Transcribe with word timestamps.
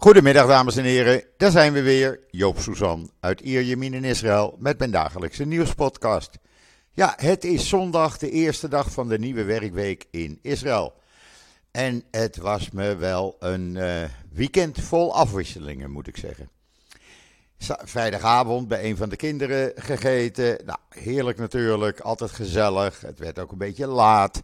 Goedemiddag 0.00 0.46
dames 0.46 0.76
en 0.76 0.84
heren, 0.84 1.24
daar 1.36 1.50
zijn 1.50 1.72
we 1.72 1.82
weer. 1.82 2.20
Joop 2.30 2.58
Suzan 2.58 3.10
uit 3.20 3.40
Ierjemien 3.40 3.94
in 3.94 4.04
Israël 4.04 4.56
met 4.58 4.78
mijn 4.78 4.90
dagelijkse 4.90 5.44
nieuwspodcast. 5.44 6.38
Ja, 6.92 7.14
het 7.16 7.44
is 7.44 7.68
zondag, 7.68 8.18
de 8.18 8.30
eerste 8.30 8.68
dag 8.68 8.90
van 8.90 9.08
de 9.08 9.18
nieuwe 9.18 9.44
werkweek 9.44 10.04
in 10.10 10.38
Israël. 10.42 10.94
En 11.70 12.04
het 12.10 12.36
was 12.36 12.70
me 12.70 12.96
wel 12.96 13.36
een 13.38 13.74
uh, 13.74 14.02
weekend 14.32 14.80
vol 14.80 15.14
afwisselingen, 15.14 15.90
moet 15.90 16.06
ik 16.06 16.16
zeggen. 16.16 16.50
Vrijdagavond 17.84 18.68
bij 18.68 18.84
een 18.84 18.96
van 18.96 19.08
de 19.08 19.16
kinderen 19.16 19.72
gegeten. 19.74 20.58
Nou, 20.64 20.78
heerlijk 20.88 21.38
natuurlijk, 21.38 22.00
altijd 22.00 22.30
gezellig. 22.30 23.00
Het 23.00 23.18
werd 23.18 23.38
ook 23.38 23.52
een 23.52 23.58
beetje 23.58 23.86
laat. 23.86 24.42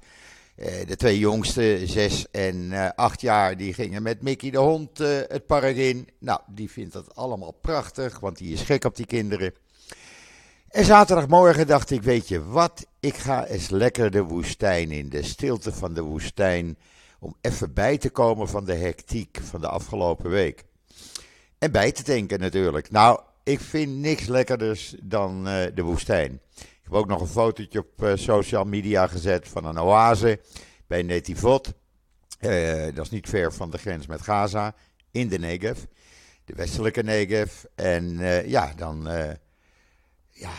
Eh, 0.55 0.86
de 0.86 0.96
twee 0.96 1.18
jongste, 1.18 1.80
zes 1.84 2.30
en 2.30 2.57
uh, 2.57 2.89
acht 2.95 3.20
jaar, 3.20 3.57
die 3.57 3.75
gingen 3.75 4.02
met 4.02 4.23
Mickey 4.23 4.50
de 4.50 4.59
hond 4.59 5.00
uh, 5.00 5.09
het 5.29 5.46
park 5.46 5.77
in. 5.77 6.09
Nou, 6.19 6.41
die 6.46 6.70
vindt 6.70 6.92
dat 6.92 7.16
allemaal 7.16 7.52
prachtig, 7.52 8.20
want 8.20 8.38
die 8.38 8.52
is 8.52 8.60
gek 8.60 8.84
op 8.84 8.96
die 8.96 9.06
kinderen. 9.06 9.55
En 10.69 10.84
zaterdagmorgen 10.84 11.66
dacht 11.66 11.91
ik, 11.91 12.02
weet 12.02 12.29
je 12.29 12.45
wat, 12.45 12.87
ik 13.01 13.15
ga 13.15 13.46
eens 13.46 13.69
lekker 13.69 14.10
de 14.10 14.23
woestijn 14.23 14.91
in, 14.91 15.09
de 15.09 15.23
stilte 15.23 15.73
van 15.73 15.95
de 15.95 16.02
woestijn, 16.02 16.77
om 17.18 17.34
even 17.41 17.73
bij 17.73 17.98
te 17.98 18.10
komen 18.10 18.48
van 18.48 18.65
de 18.65 18.74
hectiek 18.74 19.38
van 19.43 19.60
de 19.60 19.68
afgelopen 19.68 20.30
week. 20.30 20.65
En 21.59 21.73
bij 21.73 21.93
te 21.93 22.02
denken 22.02 22.41
natuurlijk. 22.41 22.91
Nou, 22.91 23.21
ik 23.43 23.60
vind 23.60 23.96
niks 23.96 24.27
lekkerders 24.27 24.95
dan 25.02 25.45
de 25.45 25.82
woestijn. 25.82 26.41
Ik 26.84 26.91
heb 26.91 26.98
ook 26.98 27.09
nog 27.09 27.20
een 27.20 27.27
fotootje 27.27 27.79
op 27.79 28.02
uh, 28.02 28.12
social 28.15 28.65
media 28.65 29.06
gezet 29.06 29.48
van 29.48 29.65
een 29.65 29.79
oase 29.79 30.41
bij 30.87 31.02
Netivot. 31.02 31.73
Uh, 32.41 32.84
dat 32.95 33.05
is 33.05 33.10
niet 33.10 33.29
ver 33.29 33.52
van 33.52 33.70
de 33.70 33.79
grens 33.79 34.07
met 34.07 34.23
Gaza, 34.23 34.74
in 35.10 35.29
de 35.29 35.38
Negev. 35.38 35.79
De 36.45 36.55
westelijke 36.55 37.02
Negev. 37.02 37.65
En 37.74 38.05
uh, 38.05 38.49
ja, 38.49 38.73
dan 38.77 39.09
ja, 40.30 40.52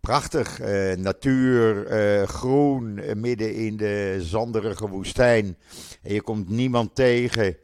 prachtig. 0.00 0.58
natuur, 0.96 1.86
groen, 2.26 3.00
midden 3.20 3.54
in 3.54 3.76
de 3.76 4.16
zanderige 4.18 4.88
woestijn. 4.88 5.56
En 6.02 6.14
je 6.14 6.22
komt 6.22 6.48
niemand 6.48 6.94
tegen. 6.94 7.56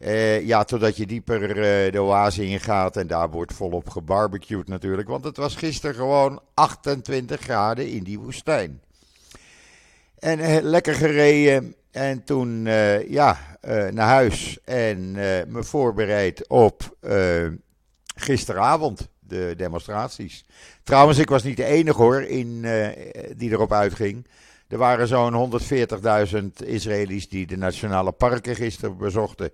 Uh, 0.00 0.46
ja, 0.46 0.64
totdat 0.64 0.96
je 0.96 1.06
dieper 1.06 1.48
uh, 1.48 1.92
de 1.92 2.02
oase 2.02 2.44
ingaat 2.44 2.96
en 2.96 3.06
daar 3.06 3.30
wordt 3.30 3.52
volop 3.52 3.88
gebarbecued 3.88 4.68
natuurlijk. 4.68 5.08
Want 5.08 5.24
het 5.24 5.36
was 5.36 5.54
gisteren 5.54 5.94
gewoon 5.94 6.40
28 6.54 7.40
graden 7.40 7.88
in 7.88 8.02
die 8.02 8.18
woestijn. 8.18 8.80
En 10.18 10.38
uh, 10.38 10.56
lekker 10.60 10.94
gereden 10.94 11.74
en 11.90 12.24
toen 12.24 12.64
ja, 13.08 13.38
naar 13.90 14.08
huis 14.08 14.58
en 14.64 15.12
me 15.52 15.62
voorbereid 15.62 16.48
op 16.48 16.96
gisteravond, 18.14 19.08
de 19.18 19.54
demonstraties. 19.56 20.44
Trouwens, 20.82 21.18
ik 21.18 21.28
was 21.28 21.42
niet 21.42 21.56
de 21.56 21.64
enige 21.64 22.02
hoor 22.02 22.22
in, 22.22 22.66
die 23.36 23.50
erop 23.50 23.72
uitging. 23.72 24.26
Er 24.68 24.78
waren 24.78 25.08
zo'n 25.08 25.60
140.000 26.32 26.66
Israëli's 26.66 27.28
die 27.28 27.46
de 27.46 27.56
nationale 27.56 28.12
parken 28.12 28.56
gisteren 28.56 28.96
bezochten. 28.96 29.50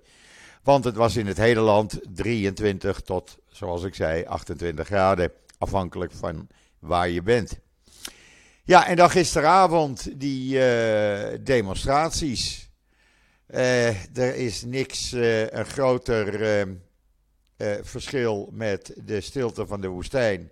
Want 0.67 0.84
het 0.84 0.97
was 0.97 1.17
in 1.17 1.27
het 1.27 1.36
hele 1.36 1.61
land 1.61 2.00
23 2.14 3.00
tot, 3.00 3.39
zoals 3.48 3.83
ik 3.83 3.95
zei, 3.95 4.25
28 4.25 4.86
graden. 4.86 5.33
Afhankelijk 5.59 6.12
van 6.12 6.48
waar 6.78 7.09
je 7.09 7.22
bent. 7.22 7.59
Ja, 8.64 8.87
en 8.87 8.97
dan 8.97 9.11
gisteravond 9.11 10.20
die 10.20 10.55
uh, 10.55 11.39
demonstraties. 11.41 12.70
Uh, 13.50 14.17
er 14.17 14.34
is 14.34 14.62
niks 14.62 15.12
uh, 15.12 15.50
een 15.50 15.67
groter 15.67 16.67
verschil 17.83 18.48
met 18.53 18.92
de 19.05 19.20
stilte 19.20 19.67
van 19.67 19.81
de 19.81 19.89
woestijn 19.89 20.50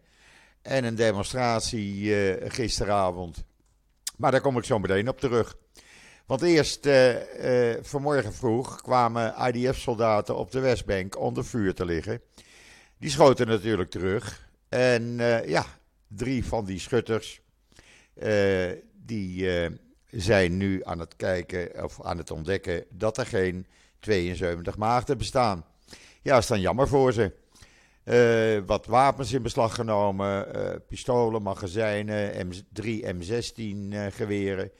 en 0.62 0.84
een 0.84 0.94
demonstratie 0.94 2.14
gisteravond. 2.50 3.44
Maar 4.16 4.30
daar 4.30 4.40
kom 4.40 4.58
ik 4.58 4.64
zo 4.64 4.78
meteen 4.78 5.08
op 5.08 5.20
terug. 5.20 5.56
Want 6.26 6.42
eerst 6.42 6.86
uh, 6.86 7.70
uh, 7.70 7.76
vanmorgen 7.82 8.34
vroeg 8.34 8.80
kwamen 8.82 9.34
IDF-soldaten 9.52 10.36
op 10.36 10.50
de 10.50 10.60
Westbank 10.60 11.18
onder 11.18 11.44
vuur 11.44 11.74
te 11.74 11.84
liggen. 11.84 12.20
Die 12.98 13.10
schoten 13.10 13.46
natuurlijk 13.46 13.90
terug. 13.90 14.48
En 14.68 15.02
uh, 15.02 15.48
ja, 15.48 15.64
drie 16.08 16.44
van 16.44 16.64
die 16.64 16.78
schutters, 16.78 17.40
die 18.94 19.48
zijn 20.10 20.56
nu 20.56 20.84
aan 20.84 20.98
het 20.98 21.16
kijken 21.16 21.84
of 21.84 22.02
aan 22.02 22.18
het 22.18 22.30
ontdekken 22.30 22.84
dat 22.90 23.18
er 23.18 23.26
geen 23.26 23.66
72 24.00 24.76
maagden 24.76 25.18
bestaan. 25.18 25.64
Ja, 26.22 26.36
is 26.36 26.46
dan 26.46 26.60
jammer 26.60 26.88
voor 26.88 27.12
ze. 27.12 27.32
wat 28.66 28.86
wapens 28.86 29.32
in 29.32 29.42
beslag 29.42 29.74
genomen, 29.74 30.46
pistolen, 30.88 31.42
magazijnen, 31.42 32.46
M 32.46 32.52
3 32.72 33.14
M16 33.14 34.14
geweren. 34.14 34.70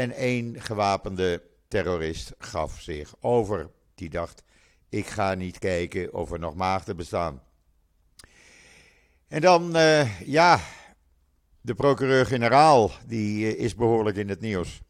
En 0.00 0.12
één 0.12 0.60
gewapende 0.60 1.42
terrorist 1.68 2.32
gaf 2.38 2.80
zich 2.80 3.14
over. 3.20 3.70
Die 3.94 4.08
dacht: 4.08 4.42
ik 4.88 5.06
ga 5.06 5.34
niet 5.34 5.58
kijken 5.58 6.14
of 6.14 6.32
er 6.32 6.38
nog 6.38 6.54
maagden 6.54 6.96
bestaan. 6.96 7.42
En 9.28 9.40
dan, 9.40 9.76
uh, 9.76 10.20
ja, 10.20 10.60
de 11.60 11.74
procureur-generaal, 11.74 12.90
die 13.06 13.56
uh, 13.56 13.64
is 13.64 13.74
behoorlijk 13.74 14.16
in 14.16 14.28
het 14.28 14.40
nieuws. 14.40 14.80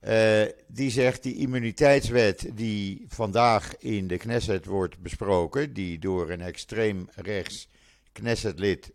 Uh, 0.00 0.42
die 0.66 0.90
zegt 0.90 1.22
die 1.22 1.36
immuniteitswet 1.36 2.50
die 2.56 3.04
vandaag 3.08 3.76
in 3.78 4.06
de 4.06 4.16
Knesset 4.16 4.66
wordt 4.66 4.98
besproken, 4.98 5.72
die 5.72 5.98
door 5.98 6.30
een 6.30 6.40
extreem 6.40 7.08
rechts 7.14 7.68
Knessetlid 8.12 8.92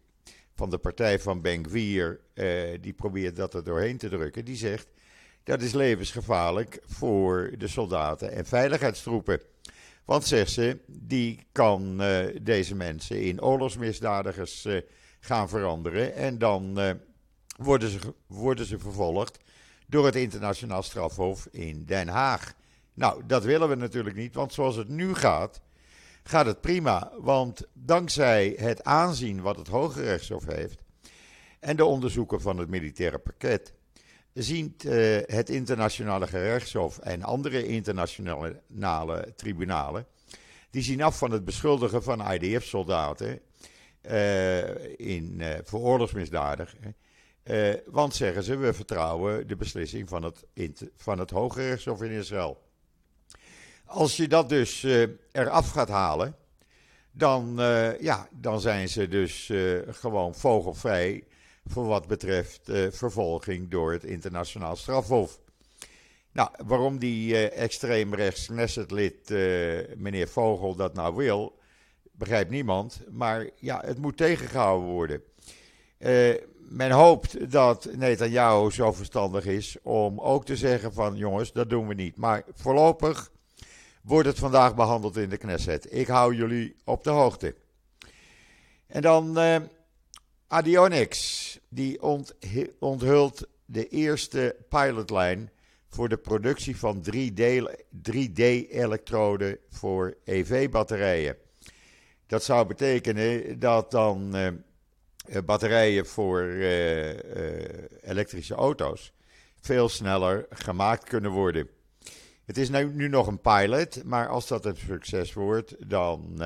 van 0.54 0.70
de 0.70 0.78
partij 0.78 1.20
van 1.20 1.42
Ben-Gvir, 1.42 2.20
die 2.82 2.94
probeert 2.94 3.36
dat 3.36 3.54
er 3.54 3.64
doorheen 3.64 3.98
te 3.98 4.10
drukken, 4.10 4.46
die 4.46 4.56
zegt 4.56 4.88
dat 5.50 5.62
is 5.62 5.74
levensgevaarlijk 5.74 6.80
voor 6.86 7.52
de 7.58 7.68
soldaten 7.68 8.32
en 8.32 8.46
veiligheidstroepen. 8.46 9.42
Want, 10.06 10.26
zegt 10.26 10.52
ze, 10.52 10.80
die 10.88 11.48
kan 11.52 12.02
uh, 12.02 12.26
deze 12.42 12.76
mensen 12.76 13.22
in 13.22 13.42
oorlogsmisdadigers 13.42 14.66
uh, 14.66 14.82
gaan 15.20 15.50
veranderen. 15.50 16.16
En 16.16 16.38
dan 16.38 16.80
uh, 16.80 16.92
worden, 17.58 17.90
ze, 17.90 18.00
worden 18.28 18.66
ze 18.66 18.80
vervolgd 18.80 19.38
door 19.88 20.06
het 20.06 20.16
internationaal 20.16 20.84
strafhof 20.84 21.48
in 21.52 21.86
Den 21.86 22.08
Haag. 22.08 22.54
Nou, 22.94 23.24
dat 23.26 23.44
willen 23.44 23.70
we 23.70 23.76
natuurlijk 23.76 24.16
niet, 24.16 24.36
want 24.36 24.54
zoals 24.54 24.76
het 24.76 24.90
nu 24.90 25.14
gaat, 25.14 25.62
gaat 26.24 26.46
het 26.46 26.62
prima. 26.62 27.12
Want 27.18 27.68
dankzij 27.74 28.56
het 28.58 28.84
aanzien 28.84 29.42
wat 29.42 29.56
het 29.58 29.68
Hoge 29.68 30.02
Rechtshof 30.02 30.46
heeft 30.46 30.80
en 31.60 31.76
de 31.76 31.86
onderzoeken 31.86 32.42
van 32.42 32.58
het 32.58 32.70
militaire 32.70 33.18
pakket 33.18 33.74
ziet 34.44 34.84
uh, 34.84 35.18
het 35.26 35.50
internationale 35.50 36.28
gerechtshof 36.28 36.98
en 36.98 37.24
andere 37.24 37.68
internationale 37.68 39.34
tribunalen, 39.36 40.06
die 40.70 40.82
zien 40.82 41.02
af 41.02 41.18
van 41.18 41.32
het 41.32 41.46
beschuldigen 41.46 42.04
van 42.04 42.32
IDF-soldaten 42.32 43.40
uh, 44.02 45.00
in, 45.00 45.36
uh, 45.40 45.48
voor 45.64 45.80
want 47.86 48.16
zeggen 48.16 48.44
ze, 48.44 48.56
we 48.56 48.74
vertrouwen 48.74 49.48
de 49.48 49.56
beslissing 49.56 50.10
van 50.10 50.24
het, 50.24 50.46
van 50.98 51.20
het 51.20 51.30
Hoge 51.30 51.68
Rechtshof 51.68 52.02
in 52.02 52.12
Israël. 52.12 52.62
Als 53.86 54.18
je 54.18 54.28
dat 54.28 54.50
dus 54.50 54.84
eraf 55.32 55.70
gaat 55.70 55.90
halen, 55.90 56.36
dan, 57.12 57.56
ja, 58.00 58.28
dan 58.32 58.62
zijn 58.62 58.90
ze 58.90 59.08
dus 59.08 59.52
gewoon 59.90 60.36
vogelvrij 60.36 61.24
voor 61.72 61.86
wat 61.86 62.08
betreft 62.08 62.70
uh, 62.70 62.88
vervolging 62.92 63.70
door 63.70 63.92
het 63.92 64.04
internationaal 64.04 64.76
strafhof. 64.76 65.40
Nou, 66.32 66.50
waarom 66.66 66.98
die 66.98 67.32
uh, 67.32 67.62
extreemrechts 67.62 68.46
Knessetlid 68.46 69.32
uh, 69.32 69.80
meneer 69.96 70.28
Vogel 70.28 70.76
dat 70.76 70.94
nou 70.94 71.16
wil, 71.16 71.60
begrijpt 72.12 72.50
niemand. 72.50 73.02
Maar 73.10 73.50
ja, 73.56 73.82
het 73.86 73.98
moet 73.98 74.18
tegengehouden 74.18 74.90
worden. 74.90 75.24
men 76.70 76.92
hoopt 76.92 77.52
dat 77.52 77.90
Netanyahu 77.96 78.72
zo 78.72 78.92
verstandig 78.92 79.46
is 79.46 79.78
om 79.82 80.20
ook 80.20 80.46
te 80.46 80.56
zeggen 80.58 80.94
van 80.94 81.16
jongens, 81.16 81.52
dat 81.52 81.70
doen 81.70 81.88
we 81.88 81.94
niet. 81.94 82.18
Maar 82.18 82.44
voorlopig 82.54 83.32
wordt 84.02 84.28
het 84.28 84.40
vandaag 84.40 84.76
behandeld 84.76 85.18
in 85.18 85.30
de 85.30 85.38
Knesset. 85.38 85.94
Ik 85.94 86.08
hou 86.08 86.36
jullie 86.36 86.76
op 86.86 87.04
de 87.04 87.10
hoogte. 87.10 87.56
En 88.88 89.02
dan 89.02 89.38
Adionics 90.52 91.39
die 91.70 92.02
onthult 92.80 93.48
de 93.66 93.88
eerste 93.88 94.56
pilotlijn 94.70 95.50
voor 95.90 96.10
de 96.10 96.18
productie 96.18 96.78
van 96.78 97.04
3D-elektroden 98.12 99.58
voor 99.70 100.18
EV-batterijen. 100.24 101.38
Dat 102.28 102.44
zou 102.44 102.68
betekenen 102.68 103.60
dat 103.60 103.92
dan 103.92 104.36
uh, 104.36 104.48
batterijen 105.46 106.06
voor 106.06 106.42
uh, 106.42 107.10
elektrische 108.02 108.56
auto's 108.56 109.14
veel 109.62 109.90
sneller 109.90 110.46
gemaakt 110.50 111.04
kunnen 111.04 111.32
worden. 111.32 111.68
Het 112.46 112.58
is 112.58 112.70
nu, 112.70 113.08
nog 113.08 113.28
een 113.28 113.42
pilot, 113.42 114.04
maar 114.04 114.28
als 114.28 114.48
dat 114.48 114.66
een 114.66 114.76
succes 114.76 115.34
wordt, 115.34 115.90
dan 115.90 116.44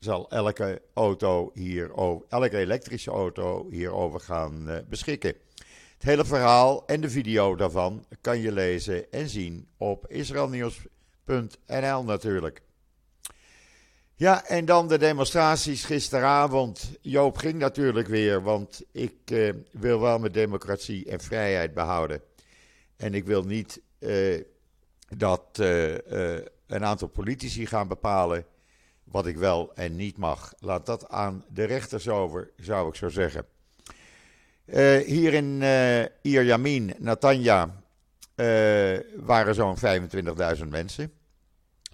zal 0.00 0.30
elke 0.30 0.82
auto 0.94 1.50
hier, 1.54 1.92
elke 2.28 2.56
elektrische 2.56 3.10
auto 3.10 3.66
hierover 3.70 4.20
gaan 4.20 4.70
uh, 4.70 4.76
beschikken. 4.88 5.34
Het 5.94 6.02
hele 6.02 6.24
verhaal 6.24 6.86
en 6.86 7.00
de 7.00 7.10
video 7.10 7.56
daarvan 7.56 8.04
kan 8.20 8.38
je 8.38 8.52
lezen 8.52 9.12
en 9.12 9.28
zien 9.28 9.68
op 9.76 10.06
israelnieuws.nl 10.06 12.04
natuurlijk. 12.04 12.62
Ja, 14.14 14.46
en 14.46 14.64
dan 14.64 14.88
de 14.88 14.98
demonstraties 14.98 15.84
gisteravond. 15.84 16.90
Joop 17.00 17.36
ging 17.36 17.58
natuurlijk 17.58 18.08
weer, 18.08 18.42
want 18.42 18.82
ik 18.92 19.30
uh, 19.32 19.52
wil 19.72 20.00
wel 20.00 20.18
mijn 20.18 20.32
democratie 20.32 21.10
en 21.10 21.20
vrijheid 21.20 21.74
behouden. 21.74 22.22
En 22.96 23.14
ik 23.14 23.24
wil 23.24 23.42
niet 23.42 23.80
uh, 23.98 24.42
dat 25.16 25.58
een 26.66 26.84
aantal 26.84 27.08
politici 27.08 27.66
gaan 27.66 27.88
bepalen 27.88 28.44
wat 29.10 29.26
ik 29.26 29.36
wel 29.36 29.74
en 29.74 29.96
niet 29.96 30.16
mag. 30.16 30.52
Laat 30.58 30.86
dat 30.86 31.08
aan 31.08 31.44
de 31.48 31.64
rechters 31.64 32.08
over, 32.08 32.50
zou 32.56 32.88
ik 32.88 32.94
zo 32.94 33.08
zeggen. 33.08 33.44
hier 35.04 35.34
in 35.34 35.60
uh, 35.60 36.04
Ierjamin, 36.22 36.94
Natanja, 36.98 37.82
waren 39.16 39.54
zo'n 39.54 39.76
25.000 40.58 40.68
mensen. 40.68 41.12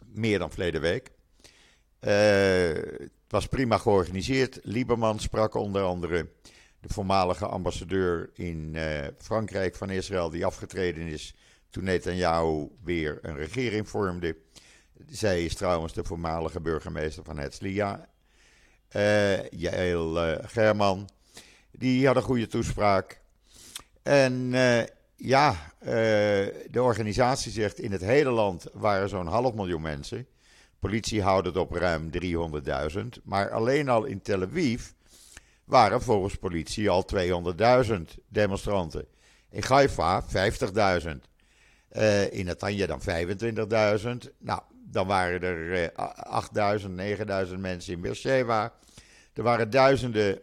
Meer 0.06 0.38
dan 0.38 0.50
verleden 0.50 0.80
week. 0.80 1.10
Uh, 2.00 2.12
het 3.26 3.34
was 3.34 3.46
prima 3.46 3.78
georganiseerd. 3.78 4.58
Lieberman 4.62 5.18
sprak 5.18 5.54
onder 5.54 5.82
andere 5.82 6.28
de 6.80 6.92
voormalige 6.92 7.46
ambassadeur 7.46 8.30
in 8.34 8.72
uh, 8.74 9.06
Frankrijk 9.18 9.76
van 9.76 9.90
Israël, 9.90 10.30
die 10.30 10.46
afgetreden 10.46 11.06
is 11.06 11.34
toen 11.70 11.84
Netanyahu 11.84 12.68
weer 12.84 13.18
een 13.22 13.36
regering 13.36 13.88
vormde. 13.88 14.36
Zij 15.10 15.44
is 15.44 15.54
trouwens 15.54 15.92
de 15.92 16.04
voormalige 16.04 16.60
burgemeester 16.60 17.24
van 17.24 17.38
Hetzliya, 17.38 18.08
uh, 18.96 19.48
Jael 19.48 20.38
German. 20.46 21.08
Die 21.70 22.06
had 22.06 22.16
een 22.16 22.22
goede 22.22 22.46
toespraak. 22.46 23.20
En 24.02 24.50
ja, 25.16 25.72
de 26.70 26.82
organisatie 26.82 27.52
zegt 27.52 27.78
in 27.78 27.92
het 27.92 28.00
hele 28.00 28.30
land 28.30 28.66
waren 28.72 29.08
zo'n 29.08 29.26
half 29.26 29.54
miljoen 29.54 29.82
mensen. 29.82 30.26
Politie 30.78 31.22
houdt 31.22 31.46
het 31.46 31.56
op 31.56 31.72
ruim 31.72 32.10
300.000. 32.10 33.22
Maar 33.24 33.50
alleen 33.50 33.88
al 33.88 34.04
in 34.04 34.22
Tel 34.22 34.42
Aviv 34.42 34.86
waren 35.64 36.02
volgens 36.02 36.34
politie 36.34 36.90
al 36.90 37.06
200.000 37.86 38.00
demonstranten. 38.28 39.06
In 39.50 39.62
Haifa 39.62 40.24
50.000. 40.24 41.08
Uh, 41.92 42.32
in 42.32 42.44
Netanya 42.44 42.86
dan 42.86 43.00
25.000. 43.00 44.32
Nou, 44.38 44.60
dan 44.90 45.06
waren 45.06 45.42
er 45.42 45.82
uh, 45.82 46.78
8.000, 46.80 47.48
9.000 47.48 47.58
mensen 47.58 47.92
in 47.92 48.00
Beersheba. 48.00 48.72
Er 49.34 49.42
waren 49.42 49.70
duizenden 49.70 50.40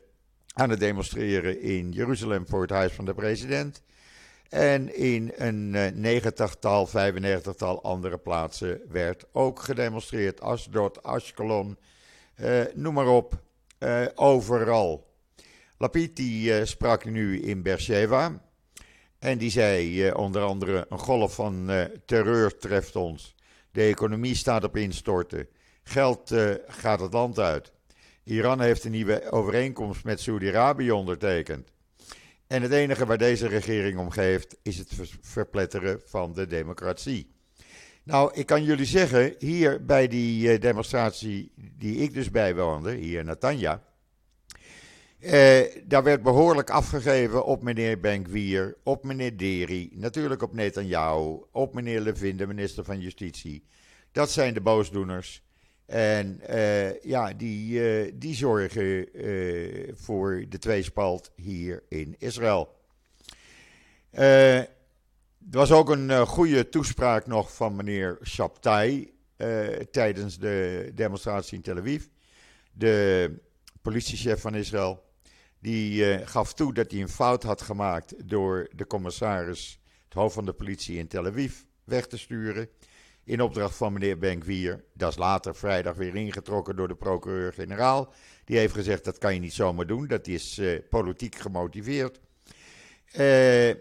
aan 0.53 0.69
het 0.69 0.79
demonstreren 0.79 1.61
in 1.61 1.91
Jeruzalem 1.91 2.47
voor 2.47 2.61
het 2.61 2.69
huis 2.69 2.93
van 2.93 3.05
de 3.05 3.13
president. 3.13 3.81
En 4.49 4.95
in 4.95 5.31
een 5.35 5.73
uh, 5.73 5.87
negentigtal, 5.87 6.87
95-tal 6.87 7.83
andere 7.83 8.17
plaatsen 8.17 8.81
werd 8.89 9.25
ook 9.31 9.59
gedemonstreerd. 9.59 10.41
Asdod, 10.41 11.03
Ashkelon, 11.03 11.77
uh, 12.35 12.61
noem 12.73 12.93
maar 12.93 13.07
op. 13.07 13.41
Uh, 13.79 14.05
overal. 14.15 15.11
Lapid 15.77 16.15
die 16.15 16.65
sprak 16.65 17.05
nu 17.05 17.41
in 17.41 17.61
Beersheba. 17.61 18.41
En 19.19 19.37
die 19.37 19.51
zei 19.51 20.11
onder 20.11 20.41
andere: 20.41 20.85
een 20.89 20.99
golf 20.99 21.35
van 21.35 21.71
terreur 22.05 22.57
treft 22.57 22.95
ons. 22.95 23.32
De 23.73 23.81
economie 23.81 24.35
staat 24.35 24.63
op 24.63 24.77
instorten. 24.77 25.47
Geld 25.83 26.33
gaat 26.67 26.99
het 26.99 27.13
land 27.13 27.39
uit. 27.39 27.71
Iran 28.23 28.61
heeft 28.61 28.83
een 28.83 28.91
nieuwe 28.91 29.31
overeenkomst 29.31 30.03
met 30.03 30.19
Saudi-Arabië 30.19 30.91
ondertekend. 30.91 31.71
En 32.47 32.61
het 32.61 32.71
enige 32.71 33.05
waar 33.05 33.17
deze 33.17 33.47
regering 33.47 33.97
om 33.99 34.09
geeft 34.09 34.57
is 34.61 34.77
het 34.77 34.91
verpletteren 35.21 36.01
van 36.05 36.33
de 36.33 36.47
democratie. 36.47 37.31
Nou, 38.03 38.31
ik 38.33 38.45
kan 38.45 38.63
jullie 38.63 38.85
zeggen, 38.85 39.35
hier 39.39 39.85
bij 39.85 40.07
die 40.07 40.51
eh, 40.51 40.61
demonstratie 40.61 41.51
die 41.55 41.95
ik 41.95 42.13
dus 42.13 42.31
bijwoonde, 42.31 42.95
hier 42.95 43.19
in 43.19 43.25
Natanja. 43.25 43.83
Eh, 45.23 45.61
daar 45.83 46.03
werd 46.03 46.21
behoorlijk 46.21 46.69
afgegeven 46.69 47.45
op 47.45 47.63
meneer 47.63 47.99
Benkwier, 47.99 48.77
op 48.83 49.03
meneer 49.03 49.37
Deri, 49.37 49.89
natuurlijk 49.93 50.41
op 50.41 50.53
Netanyahu, 50.53 51.37
op 51.51 51.73
meneer 51.73 52.01
Levin, 52.01 52.37
de 52.37 52.47
minister 52.47 52.83
van 52.83 52.99
Justitie. 52.99 53.63
Dat 54.11 54.31
zijn 54.31 54.53
de 54.53 54.61
boosdoeners. 54.61 55.43
En 55.85 56.41
uh, 56.49 57.01
ja, 57.01 57.33
die, 57.33 57.79
uh, 57.79 58.11
die 58.15 58.35
zorgen 58.35 59.07
voor 59.93 60.45
de 60.49 60.57
tweespalt 60.57 61.31
hier 61.35 61.83
in 61.89 62.15
Israël. 62.17 62.75
er 64.11 64.67
was 65.49 65.71
ook 65.71 65.89
een 65.89 66.27
goede 66.27 66.69
toespraak 66.69 67.27
nog 67.27 67.55
van 67.55 67.75
meneer 67.75 68.17
Shabtai 68.23 69.13
tijdens 69.91 70.39
de 70.39 70.91
demonstratie 70.95 71.55
in 71.57 71.63
Tel 71.63 71.77
Aviv. 71.77 72.03
De 72.71 73.31
politiechef 73.81 74.41
van 74.41 74.55
Israël. 74.55 75.11
Die 75.63 76.17
gaf 76.27 76.53
toe 76.53 76.73
dat 76.73 76.91
hij 76.91 77.01
een 77.01 77.09
fout 77.09 77.43
had 77.43 77.61
gemaakt 77.61 78.29
door 78.29 78.67
de 78.75 78.87
commissaris, 78.87 79.79
het 80.03 80.13
hoofd 80.13 80.33
van 80.33 80.45
de 80.45 80.53
politie 80.53 80.97
in 80.97 81.07
Tel 81.07 81.25
Aviv, 81.25 81.53
weg 81.83 82.07
te 82.07 82.17
sturen 82.17 82.69
in 83.23 83.41
opdracht 83.41 83.75
van 83.75 83.93
meneer 83.93 84.17
Benkwier. 84.17 84.83
Dat 84.93 85.11
is 85.11 85.17
later 85.17 85.55
vrijdag 85.55 85.95
weer 85.95 86.15
ingetrokken 86.15 86.75
door 86.75 86.87
de 86.87 86.95
procureur-generaal. 86.95 88.13
Die 88.45 88.57
heeft 88.57 88.73
gezegd 88.73 89.03
dat 89.03 89.17
kan 89.17 89.33
je 89.33 89.39
niet 89.39 89.53
zomaar 89.53 89.87
doen, 89.87 90.07
dat 90.07 90.27
is 90.27 90.59
uh, 90.59 90.79
politiek 90.89 91.35
gemotiveerd. 91.35 92.19
Uh, 93.17 93.73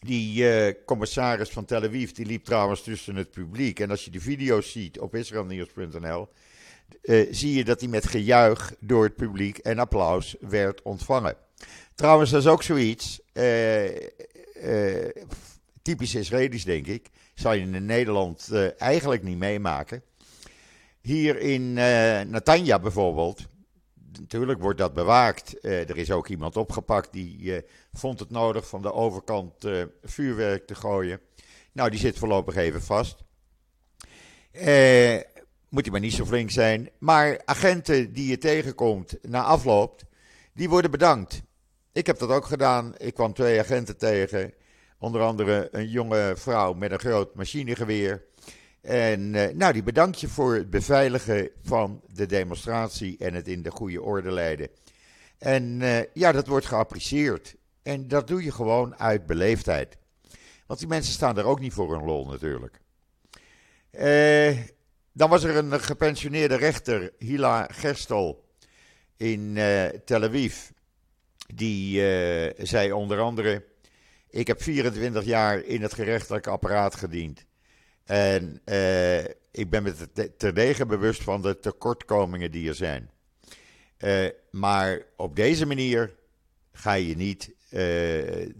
die 0.00 0.84
commissaris 0.84 1.50
van 1.50 1.64
Tel 1.64 1.82
Aviv 1.82 2.10
die 2.10 2.26
liep 2.26 2.44
trouwens 2.44 2.82
tussen 2.82 3.16
het 3.16 3.30
publiek. 3.30 3.80
En 3.80 3.90
als 3.90 4.04
je 4.04 4.10
de 4.10 4.20
video's 4.20 4.72
ziet 4.72 5.00
op 5.00 5.14
israelnieuws.nl, 5.14 6.28
zie 7.30 7.54
je 7.54 7.64
dat 7.64 7.80
hij 7.80 7.88
met 7.88 8.06
gejuich 8.06 8.74
door 8.80 9.04
het 9.04 9.16
publiek 9.16 9.58
en 9.58 9.78
applaus 9.78 10.36
werd 10.40 10.82
ontvangen. 10.82 11.36
Trouwens, 11.94 12.30
dat 12.30 12.40
is 12.40 12.48
ook 12.48 12.62
zoiets, 12.62 13.20
typisch 15.82 16.14
Israëlisch 16.14 16.64
denk 16.64 16.86
ik 16.86 17.10
zou 17.36 17.56
je 17.56 17.60
in 17.60 17.86
Nederland 17.86 18.48
uh, 18.52 18.80
eigenlijk 18.80 19.22
niet 19.22 19.38
meemaken. 19.38 20.02
Hier 21.00 21.38
in 21.38 21.62
uh, 21.62 22.20
Natanja 22.20 22.78
bijvoorbeeld, 22.78 23.46
natuurlijk 24.18 24.60
wordt 24.60 24.78
dat 24.78 24.94
bewaakt. 24.94 25.64
Uh, 25.64 25.88
er 25.88 25.96
is 25.96 26.10
ook 26.10 26.28
iemand 26.28 26.56
opgepakt 26.56 27.12
die 27.12 27.62
vond 27.92 28.18
het 28.18 28.30
nodig 28.30 28.68
van 28.68 28.82
de 28.82 28.92
overkant 28.92 29.54
vuurwerk 30.02 30.66
te 30.66 30.74
gooien. 30.74 31.20
Nou, 31.72 31.90
die 31.90 31.98
zit 31.98 32.18
voorlopig 32.18 32.54
even 32.54 32.82
vast. 32.82 33.24
Moet 35.76 35.84
hij 35.84 35.94
maar 35.94 36.08
niet 36.08 36.14
zo 36.14 36.24
flink 36.24 36.50
zijn. 36.50 36.90
Maar 36.98 37.40
agenten 37.44 38.12
die 38.12 38.28
je 38.28 38.38
tegenkomt 38.38 39.18
na 39.22 39.42
afloop, 39.42 40.02
die 40.54 40.68
worden 40.68 40.90
bedankt. 40.90 41.42
Ik 41.92 42.06
heb 42.06 42.18
dat 42.18 42.30
ook 42.30 42.44
gedaan. 42.44 42.94
Ik 42.98 43.14
kwam 43.14 43.32
twee 43.32 43.58
agenten 43.58 43.96
tegen. 43.96 44.52
Onder 44.98 45.20
andere 45.22 45.68
een 45.72 45.88
jonge 45.88 46.34
vrouw 46.36 46.72
met 46.72 46.92
een 46.92 46.98
groot 46.98 47.34
machinegeweer. 47.34 48.24
En 48.80 49.34
uh, 49.34 49.48
nou, 49.48 49.72
die 49.72 49.82
bedank 49.82 50.14
je 50.14 50.28
voor 50.28 50.54
het 50.54 50.70
beveiligen 50.70 51.50
van 51.62 52.00
de 52.12 52.26
demonstratie 52.26 53.16
en 53.18 53.34
het 53.34 53.48
in 53.48 53.62
de 53.62 53.70
goede 53.70 54.02
orde 54.02 54.32
leiden. 54.32 54.68
En 55.38 55.80
uh, 55.80 55.98
ja, 56.14 56.32
dat 56.32 56.46
wordt 56.46 56.66
geapprecieerd. 56.66 57.56
En 57.82 58.08
dat 58.08 58.28
doe 58.28 58.44
je 58.44 58.52
gewoon 58.52 58.98
uit 58.98 59.26
beleefdheid. 59.26 59.96
Want 60.66 60.78
die 60.78 60.88
mensen 60.88 61.12
staan 61.12 61.38
er 61.38 61.44
ook 61.44 61.60
niet 61.60 61.72
voor 61.72 61.94
een 61.94 62.04
lol 62.04 62.26
natuurlijk. 62.26 62.80
Uh, 63.92 64.58
dan 65.16 65.30
was 65.30 65.44
er 65.44 65.56
een 65.56 65.80
gepensioneerde 65.80 66.56
rechter, 66.56 67.12
Hila 67.18 67.68
Gerstel, 67.72 68.44
in 69.16 69.54
Tel 70.04 70.22
Aviv. 70.22 70.56
Die 71.54 72.00
zei 72.56 72.92
onder 72.92 73.20
andere 73.20 73.64
ik 74.36 74.46
heb 74.46 74.62
24 74.62 75.24
jaar 75.24 75.64
in 75.64 75.82
het 75.82 75.94
gerechtelijk 75.94 76.46
apparaat 76.46 76.94
gediend. 76.94 77.44
En 78.04 78.60
uh, 78.64 79.24
ik 79.50 79.70
ben 79.70 79.82
me 79.82 79.94
terdege 80.36 80.86
bewust 80.86 81.22
van 81.22 81.42
de 81.42 81.58
tekortkomingen 81.58 82.50
die 82.50 82.68
er 82.68 82.74
zijn. 82.74 83.10
Maar 84.50 85.02
op 85.16 85.36
deze 85.36 85.66
manier 85.66 86.14
ga 86.72 86.92
je 86.92 87.16
niet 87.16 87.54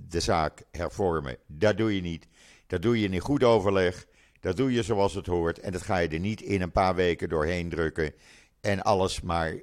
de 0.09 0.21
zaak 0.21 0.63
hervormen. 0.71 1.37
Dat 1.47 1.77
doe 1.77 1.95
je 1.95 2.01
niet. 2.01 2.27
Dat 2.67 2.83
doe 2.83 3.01
je 3.01 3.09
in 3.09 3.21
goed 3.21 3.45
overleg. 3.45 4.07
Dat 4.47 4.57
doe 4.57 4.73
je 4.73 4.83
zoals 4.83 5.15
het 5.15 5.26
hoort. 5.26 5.59
En 5.59 5.73
dat 5.73 5.83
ga 5.83 5.99
je 5.99 6.09
er 6.09 6.19
niet 6.19 6.41
in 6.41 6.62
een 6.62 6.73
paar 6.73 6.95
weken 6.95 7.29
doorheen 7.29 7.69
drukken. 7.69 8.12
En 8.61 8.83
alles 8.83 9.21
maar 9.21 9.55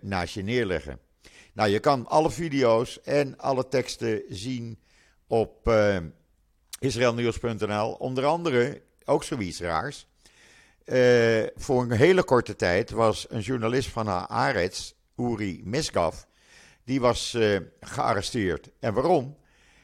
naast 0.00 0.34
je 0.34 0.42
neerleggen. 0.42 0.98
Nou, 1.52 1.70
je 1.70 1.78
kan 1.78 2.06
alle 2.06 2.30
video's 2.30 3.00
en 3.02 3.38
alle 3.38 3.68
teksten 3.68 4.22
zien 4.28 4.78
op 5.26 5.68
uh, 5.68 5.96
israelnieuws.nl. 6.78 7.92
Onder 7.92 8.24
andere 8.24 8.82
ook 9.04 9.24
zoiets 9.24 9.60
raars. 9.60 10.06
Uh, 10.84 11.42
voor 11.54 11.82
een 11.82 11.90
hele 11.90 12.24
korte 12.24 12.56
tijd 12.56 12.90
was 12.90 13.26
een 13.28 13.40
journalist 13.40 13.88
van 13.88 14.06
Haaretz, 14.06 14.92
Uri 15.16 15.60
Misgav, 15.64 16.22
die 16.84 17.00
was 17.00 17.36
gearresteerd. 17.80 18.70
En 18.80 18.94
waarom? 18.94 19.36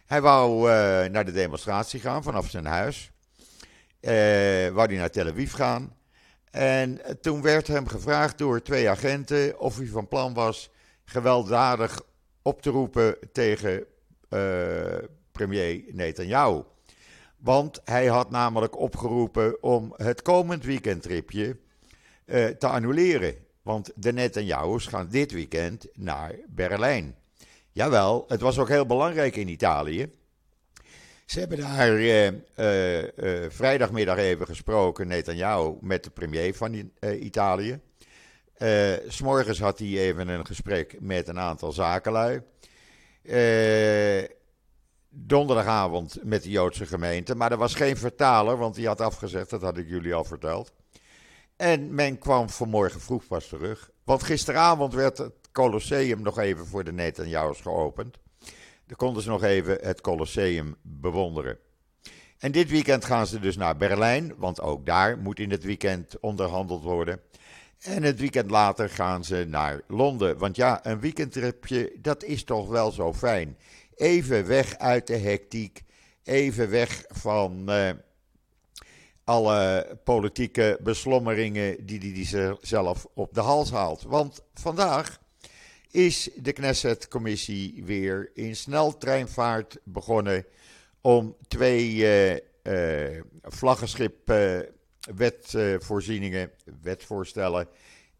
Hij 0.06 0.20
wou 0.20 0.68
naar 1.08 1.24
de 1.24 1.32
demonstratie 1.32 2.00
gaan 2.00 2.22
vanaf 2.22 2.50
zijn 2.50 2.66
huis. 2.66 3.11
Wou 4.72 4.86
hij 4.86 4.96
naar 4.96 5.10
Tel 5.10 5.26
Aviv 5.26 5.52
gaan. 5.52 5.96
En 6.50 7.00
toen 7.20 7.42
werd 7.42 7.66
hem 7.66 7.86
gevraagd 7.86 8.38
door 8.38 8.62
twee 8.62 8.90
agenten 8.90 9.60
of 9.60 9.76
hij 9.76 9.86
van 9.86 10.08
plan 10.08 10.34
was 10.34 10.70
gewelddadig 11.04 12.02
op 12.42 12.62
te 12.62 12.70
roepen 12.70 13.16
tegen 13.32 13.84
premier 15.32 15.84
Netanyahu. 15.92 16.62
Want 17.36 17.80
hij 17.84 18.06
had 18.06 18.30
namelijk 18.30 18.78
opgeroepen 18.78 19.62
om 19.62 19.94
het 19.96 20.22
komend 20.22 20.64
weekendtripje 20.64 21.56
uh, 22.26 22.46
te 22.46 22.66
annuleren. 22.66 23.34
Want 23.62 23.92
de 23.94 24.12
Netanyahu's 24.12 24.86
gaan 24.86 25.08
dit 25.08 25.32
weekend 25.32 25.86
naar 25.92 26.34
Berlijn. 26.48 27.16
Jawel, 27.70 28.24
het 28.28 28.40
was 28.40 28.58
ook 28.58 28.68
heel 28.68 28.86
belangrijk 28.86 29.36
in 29.36 29.48
Italië. 29.48 30.12
Ze 31.32 31.38
hebben 31.38 31.60
daar 31.60 32.00
uh, 32.00 32.26
uh, 32.26 32.32
vrijdagmiddag 33.48 34.16
even 34.16 34.46
gesproken, 34.46 35.08
Netanyahu, 35.08 35.76
met 35.80 36.04
de 36.04 36.10
premier 36.10 36.54
van 36.54 36.90
Italië. 37.20 37.80
S'morgens 39.08 39.60
had 39.60 39.78
hij 39.78 39.88
even 39.88 40.28
een 40.28 40.46
gesprek 40.46 40.96
met 41.00 41.28
een 41.28 41.38
aantal 41.38 41.72
zakenlui 41.72 42.42
donderdagavond 45.08 46.18
met 46.22 46.42
de 46.42 46.50
Joodse 46.50 46.86
gemeente. 46.86 47.34
Maar 47.34 47.52
er 47.52 47.58
was 47.58 47.74
geen 47.74 47.96
vertaler, 47.96 48.56
want 48.56 48.74
die 48.74 48.86
had 48.86 49.00
afgezegd, 49.00 49.50
dat 49.50 49.62
had 49.62 49.76
ik 49.76 49.88
jullie 49.88 50.14
al 50.14 50.24
verteld. 50.24 50.72
En 51.56 51.94
men 51.94 52.18
kwam 52.18 52.50
vanmorgen 52.50 53.00
vroeg 53.00 53.26
pas 53.26 53.48
terug. 53.48 53.90
Want 54.04 54.22
gisteravond 54.22 54.94
werd 54.94 55.18
het 55.18 55.34
Colosseum 55.52 56.22
nog 56.22 56.38
even 56.38 56.66
voor 56.66 56.84
de 56.84 56.92
Netanyahu's 56.92 57.60
geopend. 57.60 58.21
Konden 58.96 59.22
ze 59.22 59.28
nog 59.28 59.42
even 59.42 59.78
het 59.80 60.00
Colosseum 60.00 60.76
bewonderen. 60.82 61.58
En 62.38 62.52
dit 62.52 62.70
weekend 62.70 63.04
gaan 63.04 63.26
ze 63.26 63.40
dus 63.40 63.56
naar 63.56 63.76
Berlijn, 63.76 64.34
want 64.36 64.60
ook 64.60 64.86
daar 64.86 65.18
moet 65.18 65.38
in 65.38 65.50
het 65.50 65.64
weekend 65.64 66.20
onderhandeld 66.20 66.82
worden. 66.82 67.20
En 67.80 68.02
het 68.02 68.20
weekend 68.20 68.50
later 68.50 68.88
gaan 68.88 69.24
ze 69.24 69.44
naar 69.48 69.80
Londen. 69.88 70.38
Want 70.38 70.56
ja, 70.56 70.86
een 70.86 71.00
weekendtripje, 71.00 71.92
dat 71.98 72.24
is 72.24 72.44
toch 72.44 72.68
wel 72.68 72.90
zo 72.90 73.12
fijn. 73.12 73.56
Even 73.94 74.46
weg 74.46 74.78
uit 74.78 75.06
de 75.06 75.16
hectiek. 75.16 75.82
Even 76.24 76.70
weg 76.70 77.04
van 77.08 77.70
uh, 77.70 77.90
alle 79.24 79.86
politieke 80.04 80.78
beslommeringen 80.82 81.86
die 81.86 81.98
hij 81.98 82.12
die 82.12 82.56
zelf 82.60 83.06
op 83.14 83.34
de 83.34 83.40
hals 83.40 83.70
haalt. 83.70 84.02
Want 84.02 84.40
vandaag 84.54 85.20
is 85.92 86.30
de 86.36 86.52
Knesset-commissie 86.52 87.82
weer 87.84 88.30
in 88.34 88.56
sneltreinvaart 88.56 89.78
begonnen 89.84 90.44
om 91.00 91.36
twee 91.48 91.94
uh, 91.94 92.32
uh, 93.12 93.22
vlaggenschip 93.42 94.32
wetvoorzieningen, 95.14 96.50
wetvoorstellen 96.82 97.68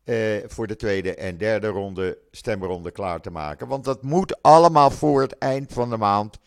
uh, 0.05 0.37
voor 0.47 0.67
de 0.67 0.77
tweede 0.77 1.15
en 1.15 1.37
derde 1.37 1.67
ronde 1.67 2.19
stemronde 2.31 2.91
klaar 2.91 3.21
te 3.21 3.31
maken. 3.31 3.69
Want 3.69 3.85
dat 3.85 4.03
moet 4.03 4.43
allemaal 4.43 4.91
voor 4.91 5.21
het 5.21 5.39
eind 5.39 5.73
van 5.73 5.91
de 5.91 5.97
maand 5.97 6.39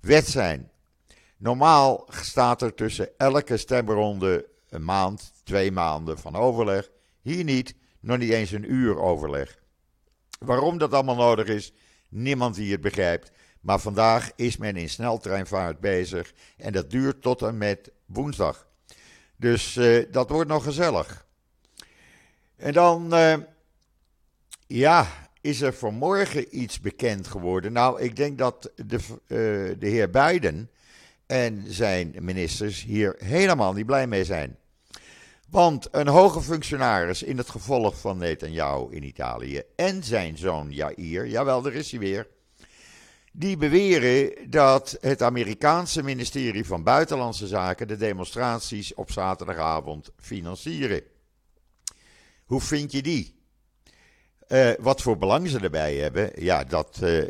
wet 0.00 0.26
zijn. 0.26 0.70
Normaal 1.36 2.08
staat 2.10 2.62
er 2.62 2.74
tussen 2.74 3.08
elke 3.16 3.56
stemronde 3.56 4.46
een 4.68 4.84
maand, 4.84 5.32
twee 5.44 5.72
maanden 5.72 6.18
van 6.18 6.36
overleg. 6.36 6.90
Hier 7.20 7.44
niet, 7.44 7.74
nog 8.00 8.18
niet 8.18 8.30
eens 8.30 8.50
een 8.50 8.72
uur 8.72 8.98
overleg. 8.98 9.62
Waarom 10.44 10.78
dat 10.78 10.92
allemaal 10.92 11.16
nodig 11.16 11.46
is, 11.46 11.72
niemand 12.08 12.54
die 12.54 12.72
het 12.72 12.80
begrijpt. 12.80 13.30
Maar 13.60 13.78
vandaag 13.78 14.30
is 14.36 14.56
men 14.56 14.76
in 14.76 14.88
sneltreinvaart 14.88 15.80
bezig 15.80 16.32
en 16.56 16.72
dat 16.72 16.90
duurt 16.90 17.22
tot 17.22 17.42
en 17.42 17.58
met 17.58 17.90
woensdag. 18.06 18.66
Dus 19.36 19.76
uh, 19.76 20.04
dat 20.10 20.30
wordt 20.30 20.50
nog 20.50 20.64
gezellig. 20.64 21.26
En 22.56 22.72
dan, 22.72 23.14
uh, 23.14 23.34
ja, 24.66 25.06
is 25.40 25.60
er 25.60 25.74
vanmorgen 25.74 26.60
iets 26.60 26.80
bekend 26.80 27.26
geworden. 27.26 27.72
Nou, 27.72 28.00
ik 28.00 28.16
denk 28.16 28.38
dat 28.38 28.70
de, 28.76 28.96
uh, 28.96 29.08
de 29.78 29.86
heer 29.86 30.10
Biden 30.10 30.70
en 31.26 31.64
zijn 31.66 32.14
ministers 32.20 32.82
hier 32.82 33.16
helemaal 33.18 33.72
niet 33.72 33.86
blij 33.86 34.06
mee 34.06 34.24
zijn. 34.24 34.56
Want 35.50 35.88
een 35.90 36.08
hoge 36.08 36.42
functionaris 36.42 37.22
in 37.22 37.38
het 37.38 37.50
gevolg 37.50 38.00
van 38.00 38.18
Netanyahu 38.18 38.86
in 38.90 39.02
Italië 39.02 39.62
en 39.76 40.04
zijn 40.04 40.38
zoon 40.38 40.70
Jair, 40.70 41.26
jawel, 41.26 41.62
daar 41.62 41.72
is 41.72 41.90
hij 41.90 42.00
weer, 42.00 42.28
die 43.32 43.56
beweren 43.56 44.50
dat 44.50 44.96
het 45.00 45.22
Amerikaanse 45.22 46.02
ministerie 46.02 46.66
van 46.66 46.82
Buitenlandse 46.82 47.46
Zaken 47.46 47.88
de 47.88 47.96
demonstraties 47.96 48.94
op 48.94 49.10
zaterdagavond 49.10 50.10
financieren. 50.16 51.02
Hoe 52.44 52.60
vind 52.60 52.92
je 52.92 53.02
die? 53.02 53.42
Uh, 54.48 54.70
wat 54.78 55.02
voor 55.02 55.18
belang 55.18 55.48
ze 55.48 55.58
erbij 55.60 55.94
hebben, 55.94 56.30
ja, 56.34 56.64
dat 56.64 57.00
uh, 57.02 57.24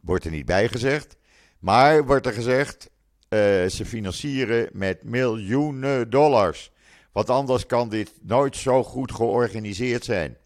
wordt 0.00 0.24
er 0.24 0.30
niet 0.30 0.46
bij 0.46 0.68
gezegd. 0.68 1.16
Maar 1.58 2.06
wordt 2.06 2.26
er 2.26 2.32
gezegd, 2.32 2.90
uh, 3.28 3.38
ze 3.66 3.84
financieren 3.84 4.68
met 4.72 5.04
miljoenen 5.04 6.10
dollars. 6.10 6.72
Want 7.14 7.30
anders 7.30 7.66
kan 7.66 7.88
dit 7.88 8.12
nooit 8.22 8.56
zo 8.56 8.84
goed 8.84 9.12
georganiseerd 9.12 10.04
zijn. 10.04 10.36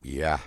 ja, 0.00 0.40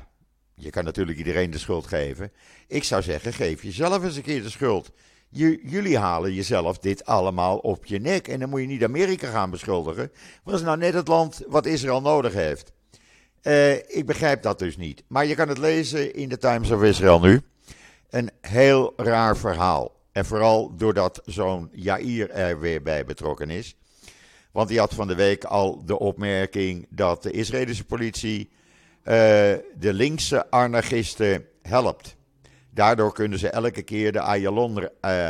je 0.55 0.69
kan 0.69 0.83
natuurlijk 0.83 1.17
iedereen 1.17 1.51
de 1.51 1.57
schuld 1.57 1.87
geven. 1.87 2.31
Ik 2.67 2.83
zou 2.83 3.01
zeggen, 3.01 3.33
geef 3.33 3.63
jezelf 3.63 4.03
eens 4.03 4.15
een 4.15 4.21
keer 4.21 4.43
de 4.43 4.49
schuld 4.49 4.91
jullie 5.33 5.97
halen 5.97 6.33
jezelf 6.33 6.77
dit 6.77 7.05
allemaal 7.05 7.57
op 7.57 7.85
je 7.85 7.99
nek. 7.99 8.27
En 8.27 8.39
dan 8.39 8.49
moet 8.49 8.61
je 8.61 8.67
niet 8.67 8.83
Amerika 8.83 9.29
gaan 9.29 9.49
beschuldigen. 9.49 10.11
Dat 10.43 10.53
is 10.53 10.61
nou 10.61 10.77
net 10.77 10.93
het 10.93 11.07
land 11.07 11.43
wat 11.47 11.65
Israël 11.65 12.01
nodig 12.01 12.33
heeft. 12.33 12.71
Uh, 13.41 13.73
ik 13.73 14.05
begrijp 14.05 14.41
dat 14.41 14.59
dus 14.59 14.77
niet. 14.77 15.03
Maar 15.07 15.25
je 15.25 15.35
kan 15.35 15.47
het 15.47 15.57
lezen 15.57 16.13
in 16.13 16.29
de 16.29 16.37
Times 16.37 16.71
of 16.71 16.83
Israel 16.83 17.19
nu. 17.19 17.41
Een 18.09 18.29
heel 18.41 18.93
raar 18.95 19.37
verhaal. 19.37 19.91
En 20.13 20.25
vooral 20.25 20.75
doordat 20.75 21.21
zo'n 21.25 21.69
Jair 21.71 22.29
er 22.29 22.59
weer 22.59 22.81
bij 22.81 23.05
betrokken 23.05 23.49
is. 23.49 23.75
Want 24.51 24.67
die 24.67 24.79
had 24.79 24.93
van 24.93 25.07
de 25.07 25.15
week 25.15 25.43
al 25.43 25.85
de 25.85 25.99
opmerking 25.99 26.87
dat 26.89 27.23
de 27.23 27.31
Israëlische 27.31 27.85
politie 27.85 28.49
uh, 28.49 28.53
de 29.05 29.93
linkse 29.93 30.51
anarchisten 30.51 31.45
helpt. 31.61 32.15
Daardoor 32.69 33.13
kunnen 33.13 33.39
ze 33.39 33.49
elke 33.49 33.81
keer 33.81 34.11
de 34.11 34.19
Ayalon 34.19 34.77
uh, 34.79 34.87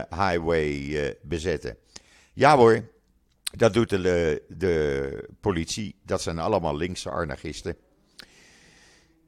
Highway 0.10 0.72
uh, 0.72 1.10
bezetten. 1.22 1.78
Ja 2.34 2.58
hoor, 2.58 2.90
dat 3.52 3.74
doet 3.74 3.90
de, 3.90 4.44
de 4.48 5.30
politie. 5.42 5.96
Dat 6.06 6.22
zijn 6.22 6.40
allemaal 6.40 6.78
linkse 6.78 7.10
anarchisten. 7.10 7.76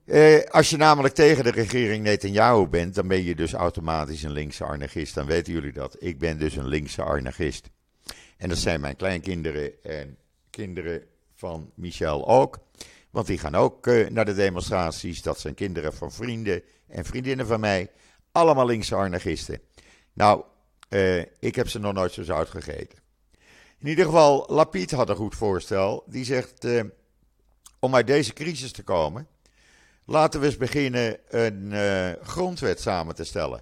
Uh, 0.06 0.44
als 0.44 0.70
je 0.70 0.78
namelijk 0.78 1.14
tegen 1.14 1.44
de 1.44 1.52
regering 1.52 2.04
Netanyahu 2.04 2.68
bent, 2.68 2.96
dan 2.96 3.08
ben 3.08 3.24
je 3.24 3.36
dus 3.36 3.54
automatisch 3.54 4.24
een 4.24 4.32
linkse 4.32 4.66
anarchist. 4.66 5.16
Dan 5.16 5.26
weten 5.26 5.54
jullie 5.54 5.74
dat. 5.74 5.96
Ik 6.00 6.20
ben 6.20 6.40
dus 6.40 6.56
een 6.56 6.68
linkse 6.68 7.04
anarchist. 7.04 7.70
En 8.38 8.50
dat 8.50 8.58
zijn 8.58 8.82
mijn 8.82 8.96
kleinkinderen 8.96 9.84
en 9.84 10.18
kinderen 10.50 11.04
van 11.36 11.72
Michel 11.76 12.28
ook. 12.28 12.60
Want 13.10 13.28
die 13.28 13.38
gaan 13.38 13.56
ook 13.56 13.88
uh, 13.88 14.10
naar 14.10 14.26
de 14.26 14.34
demonstraties. 14.34 15.22
Dat 15.22 15.40
zijn 15.40 15.54
kinderen 15.54 15.94
van 15.94 16.12
vrienden 16.12 16.62
en 16.88 17.06
vriendinnen 17.06 17.48
van 17.48 17.60
mij. 17.60 17.92
Allemaal 18.32 18.66
linkse 18.66 18.96
anarchisten. 18.96 19.60
Nou, 20.14 20.44
uh, 20.90 21.20
ik 21.40 21.56
heb 21.56 21.70
ze 21.70 21.80
nog 21.80 21.94
nooit 21.94 22.12
zo 22.12 22.24
zout 22.24 22.50
gegeten. 22.50 23.00
In 23.80 23.88
ieder 23.88 24.06
geval, 24.06 24.46
Lapid 24.48 24.92
had 24.92 25.10
een 25.10 25.16
goed 25.16 25.36
voorstel. 25.36 26.04
Die 26.08 26.26
zegt, 26.26 26.66
uh, 26.66 26.84
om 27.80 27.96
uit 27.96 28.08
deze 28.08 28.34
crisis 28.34 28.72
te 28.72 28.84
komen, 28.84 29.28
laten 30.06 30.40
we 30.40 30.46
eens 30.46 30.58
beginnen 30.58 31.18
een 31.28 31.72
uh, 31.72 32.12
grondwet 32.22 32.82
samen 32.82 33.16
te 33.16 33.24
stellen. 33.24 33.62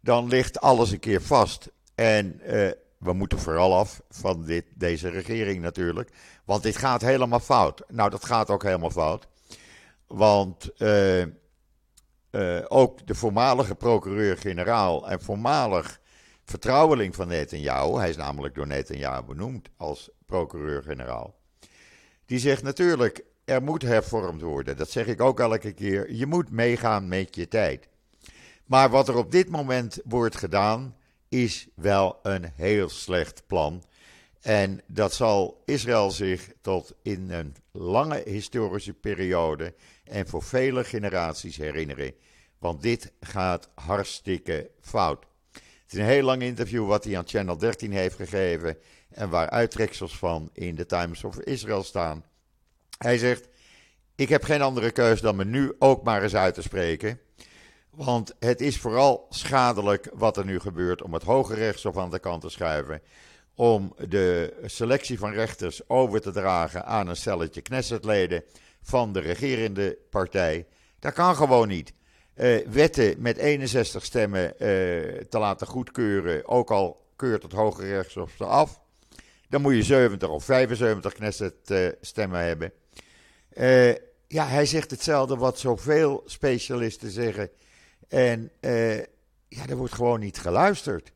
Dan 0.00 0.28
ligt 0.28 0.60
alles 0.60 0.90
een 0.90 1.00
keer 1.00 1.22
vast. 1.22 1.70
En 1.94 2.40
we 2.98 3.12
moeten 3.12 3.38
vooral 3.38 3.74
af 3.74 4.02
van 4.08 4.44
dit, 4.44 4.64
deze 4.74 5.08
regering 5.08 5.62
natuurlijk. 5.62 6.10
Want 6.44 6.62
dit 6.62 6.76
gaat 6.76 7.00
helemaal 7.00 7.40
fout. 7.40 7.82
Nou, 7.88 8.10
dat 8.10 8.24
gaat 8.24 8.50
ook 8.50 8.62
helemaal 8.62 8.90
fout. 8.90 9.26
Want 10.06 10.70
uh, 10.78 11.24
ook 12.68 13.06
de 13.06 13.14
voormalige 13.14 13.74
procureur-generaal 13.74 15.10
en 15.10 15.20
voormalig 15.20 16.00
vertrouweling 16.44 17.14
van 17.14 17.28
Netanyahu, 17.28 17.98
hij 17.98 18.08
is 18.08 18.16
namelijk 18.16 18.54
door 18.54 18.66
Netanyahu 18.66 19.22
benoemd 19.22 19.68
als 19.76 20.10
procureur-generaal, 20.26 21.34
die 22.26 22.38
zegt 22.38 22.62
natuurlijk, 22.62 23.24
er 23.46 23.62
moet 23.62 23.82
hervormd 23.82 24.42
worden. 24.42 24.76
Dat 24.76 24.90
zeg 24.90 25.06
ik 25.06 25.20
ook 25.20 25.40
elke 25.40 25.72
keer. 25.72 26.12
Je 26.12 26.26
moet 26.26 26.50
meegaan 26.50 27.08
met 27.08 27.34
je 27.34 27.48
tijd. 27.48 27.88
Maar 28.64 28.90
wat 28.90 29.08
er 29.08 29.16
op 29.16 29.30
dit 29.30 29.48
moment 29.48 30.00
wordt 30.04 30.36
gedaan, 30.36 30.96
is 31.28 31.68
wel 31.74 32.18
een 32.22 32.52
heel 32.54 32.88
slecht 32.88 33.42
plan. 33.46 33.82
En 34.40 34.80
dat 34.86 35.14
zal 35.14 35.62
Israël 35.64 36.10
zich 36.10 36.52
tot 36.60 36.94
in 37.02 37.30
een 37.30 37.54
lange 37.72 38.22
historische 38.24 38.92
periode 38.92 39.74
en 40.04 40.28
voor 40.28 40.42
vele 40.42 40.84
generaties 40.84 41.56
herinneren. 41.56 42.12
Want 42.58 42.82
dit 42.82 43.12
gaat 43.20 43.68
hartstikke 43.74 44.70
fout. 44.80 45.26
Het 45.52 45.92
is 45.94 45.98
een 45.98 46.04
heel 46.04 46.22
lang 46.22 46.42
interview 46.42 46.86
wat 46.86 47.04
hij 47.04 47.16
aan 47.18 47.26
Channel 47.28 47.58
13 47.58 47.92
heeft 47.92 48.16
gegeven. 48.16 48.76
En 49.08 49.30
waar 49.30 49.50
uittreksels 49.50 50.18
van 50.18 50.50
in 50.52 50.74
de 50.74 50.86
Times 50.86 51.24
of 51.24 51.38
Israel 51.38 51.82
staan. 51.82 52.24
Hij 52.98 53.18
zegt: 53.18 53.48
Ik 54.14 54.28
heb 54.28 54.44
geen 54.44 54.62
andere 54.62 54.90
keus 54.90 55.20
dan 55.20 55.36
me 55.36 55.44
nu 55.44 55.72
ook 55.78 56.04
maar 56.04 56.22
eens 56.22 56.34
uit 56.34 56.54
te 56.54 56.62
spreken. 56.62 57.20
Want 57.90 58.34
het 58.38 58.60
is 58.60 58.78
vooral 58.78 59.26
schadelijk 59.30 60.10
wat 60.14 60.36
er 60.36 60.44
nu 60.44 60.60
gebeurt 60.60 61.02
om 61.02 61.12
het 61.12 61.22
Hoge 61.22 61.54
Rechtshof 61.54 61.96
aan 61.96 62.10
de 62.10 62.18
kant 62.18 62.40
te 62.40 62.48
schuiven. 62.48 63.02
Om 63.54 63.94
de 64.08 64.56
selectie 64.64 65.18
van 65.18 65.32
rechters 65.32 65.88
over 65.88 66.20
te 66.20 66.32
dragen 66.32 66.84
aan 66.86 67.08
een 67.08 67.16
stelletje 67.16 67.60
Knessetleden 67.60 68.44
van 68.82 69.12
de 69.12 69.20
regerende 69.20 69.98
partij. 70.10 70.66
Dat 70.98 71.12
kan 71.12 71.36
gewoon 71.36 71.68
niet. 71.68 71.92
Uh, 72.36 72.66
wetten 72.66 73.14
met 73.18 73.36
61 73.36 74.04
stemmen 74.04 74.44
uh, 74.44 74.58
te 75.28 75.38
laten 75.38 75.66
goedkeuren, 75.66 76.48
ook 76.48 76.70
al 76.70 77.06
keurt 77.16 77.42
het 77.42 77.52
Hoge 77.52 77.86
Rechtshof 77.86 78.32
ze 78.36 78.44
af. 78.44 78.80
Dan 79.48 79.60
moet 79.60 79.74
je 79.74 79.82
70 79.82 80.28
of 80.28 80.44
75 80.44 81.12
Knesset 81.12 81.54
uh, 81.70 81.88
stemmen 82.00 82.40
hebben. 82.40 82.72
Ja, 84.28 84.46
hij 84.46 84.66
zegt 84.66 84.90
hetzelfde 84.90 85.36
wat 85.36 85.58
zoveel 85.58 86.22
specialisten 86.26 87.10
zeggen. 87.10 87.50
En 88.08 88.50
ja, 89.48 89.66
er 89.68 89.76
wordt 89.76 89.94
gewoon 89.94 90.20
niet 90.20 90.38
geluisterd. 90.38 91.12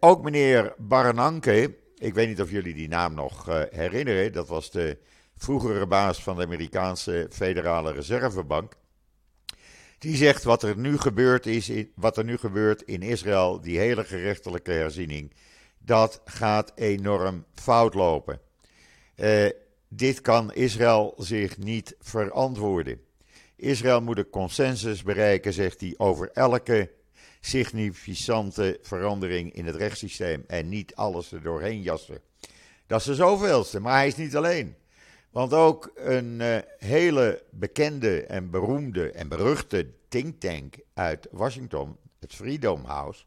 ook 0.00 0.22
meneer 0.22 0.74
Barananke, 0.78 1.76
ik 1.98 2.14
weet 2.14 2.28
niet 2.28 2.40
of 2.40 2.50
jullie 2.50 2.74
die 2.74 2.88
naam 2.88 3.14
nog 3.14 3.46
herinneren, 3.70 4.32
dat 4.32 4.48
was 4.48 4.70
de 4.70 4.98
vroegere 5.36 5.86
baas 5.86 6.22
van 6.22 6.36
de 6.36 6.44
Amerikaanse 6.44 7.26
Federale 7.30 7.92
Reservebank. 7.92 8.72
Die 9.98 10.16
zegt 10.16 10.44
wat 10.44 10.62
er 10.62 10.76
nu 10.76 10.98
gebeurt 10.98 11.46
is, 11.46 11.70
wat 11.94 12.16
er 12.16 12.24
nu 12.24 12.36
gebeurt 12.36 12.82
in 12.82 13.02
Israël, 13.02 13.60
die 13.60 13.78
hele 13.78 14.04
gerechtelijke 14.04 14.72
herziening, 14.72 15.32
dat 15.78 16.20
gaat 16.24 16.72
enorm 16.74 17.44
fout 17.54 17.94
lopen. 17.94 18.40
Uh, 19.16 19.48
dit 19.96 20.20
kan 20.20 20.52
Israël 20.52 21.14
zich 21.18 21.58
niet 21.58 21.96
verantwoorden. 22.00 23.00
Israël 23.56 24.00
moet 24.00 24.18
een 24.18 24.30
consensus 24.30 25.02
bereiken, 25.02 25.52
zegt 25.52 25.80
hij, 25.80 25.94
over 25.96 26.30
elke 26.32 26.90
significante 27.40 28.78
verandering 28.82 29.52
in 29.52 29.66
het 29.66 29.76
rechtssysteem 29.76 30.44
en 30.46 30.68
niet 30.68 30.94
alles 30.94 31.32
er 31.32 31.42
doorheen 31.42 31.82
jassen. 31.82 32.20
Dat 32.86 33.00
is 33.00 33.06
de 33.06 33.14
zoveelste, 33.14 33.80
maar 33.80 33.94
hij 33.94 34.06
is 34.06 34.16
niet 34.16 34.36
alleen. 34.36 34.74
Want 35.30 35.52
ook 35.52 35.90
een 35.94 36.40
uh, 36.40 36.56
hele 36.78 37.42
bekende 37.50 38.22
en 38.22 38.50
beroemde 38.50 39.10
en 39.10 39.28
beruchte 39.28 39.90
think 40.08 40.40
tank 40.40 40.74
uit 40.94 41.28
Washington, 41.30 41.96
het 42.20 42.34
Freedom 42.34 42.84
House, 42.84 43.24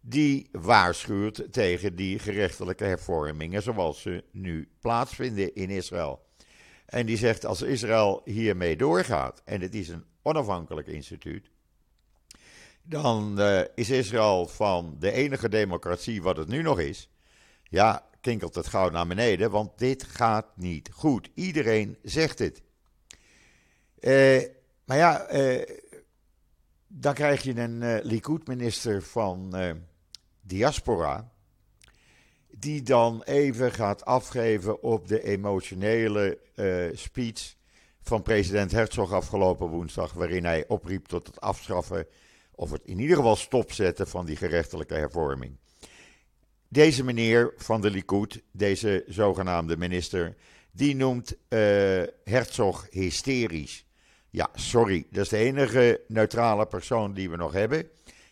die 0.00 0.48
waarschuwt 0.52 1.52
tegen 1.52 1.96
die 1.96 2.18
gerechtelijke 2.18 2.84
hervormingen 2.84 3.62
zoals 3.62 4.00
ze 4.00 4.24
nu 4.30 4.68
plaatsvinden 4.80 5.54
in 5.54 5.70
Israël. 5.70 6.28
En 6.86 7.06
die 7.06 7.16
zegt 7.16 7.46
als 7.46 7.62
Israël 7.62 8.20
hiermee 8.24 8.76
doorgaat, 8.76 9.42
en 9.44 9.60
het 9.60 9.74
is 9.74 9.88
een 9.88 10.04
onafhankelijk 10.22 10.86
instituut, 10.86 11.50
dan 12.82 13.40
uh, 13.40 13.60
is 13.74 13.90
Israël 13.90 14.46
van 14.46 14.96
de 14.98 15.12
enige 15.12 15.48
democratie 15.48 16.22
wat 16.22 16.36
het 16.36 16.48
nu 16.48 16.62
nog 16.62 16.80
is, 16.80 17.10
ja, 17.62 18.08
kinkelt 18.20 18.54
het 18.54 18.66
gauw 18.66 18.90
naar 18.90 19.06
beneden, 19.06 19.50
want 19.50 19.78
dit 19.78 20.02
gaat 20.02 20.56
niet 20.56 20.90
goed. 20.92 21.30
Iedereen 21.34 21.96
zegt 22.02 22.38
het. 22.38 22.62
Uh, 24.00 24.42
maar 24.84 24.96
ja, 24.96 25.32
uh, 25.32 25.62
dan 26.86 27.14
krijg 27.14 27.42
je 27.42 27.56
een 27.56 28.00
Likud-minister 28.02 29.02
van 29.02 29.54
diaspora, 30.50 31.32
die 32.50 32.82
dan 32.82 33.22
even 33.22 33.72
gaat 33.72 34.04
afgeven 34.04 34.82
op 34.82 35.08
de 35.08 35.22
emotionele 35.22 36.38
speech 36.94 37.54
van 38.02 38.22
president 38.22 38.72
Herzog 38.72 39.12
afgelopen 39.12 39.66
woensdag, 39.66 40.12
waarin 40.12 40.44
hij 40.44 40.64
opriep 40.68 41.06
tot 41.06 41.26
het 41.26 41.40
afschaffen, 41.40 42.06
of 42.54 42.70
het 42.70 42.82
in 42.84 42.98
ieder 42.98 43.16
geval 43.16 43.36
stopzetten 43.36 44.08
van 44.08 44.26
die 44.26 44.36
gerechtelijke 44.36 44.94
hervorming. 44.94 45.56
Deze 46.68 47.04
meneer 47.04 47.52
van 47.56 47.80
de 47.80 47.90
Likud, 47.90 48.42
deze 48.52 49.04
zogenaamde 49.06 49.76
minister, 49.76 50.36
die 50.72 50.96
noemt 50.96 51.32
uh, 51.32 51.58
Herzog 52.24 52.86
hysterisch. 52.90 53.84
Ja, 54.30 54.48
sorry, 54.54 55.06
dat 55.10 55.24
is 55.24 55.28
de 55.28 55.36
enige 55.36 56.00
neutrale 56.08 56.66
persoon 56.66 57.14
die 57.14 57.30
we 57.30 57.36
nog 57.36 57.52
hebben. 57.52 57.90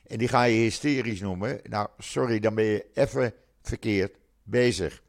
En 0.09 0.19
die 0.19 0.29
ga 0.29 0.43
je 0.43 0.61
hysterisch 0.61 1.21
noemen. 1.21 1.61
Nou, 1.63 1.89
sorry, 1.99 2.39
dan 2.41 2.55
ben 2.55 2.65
je 2.65 2.85
even 2.95 3.35
verkeerd 3.63 4.17
bezig. 4.43 5.03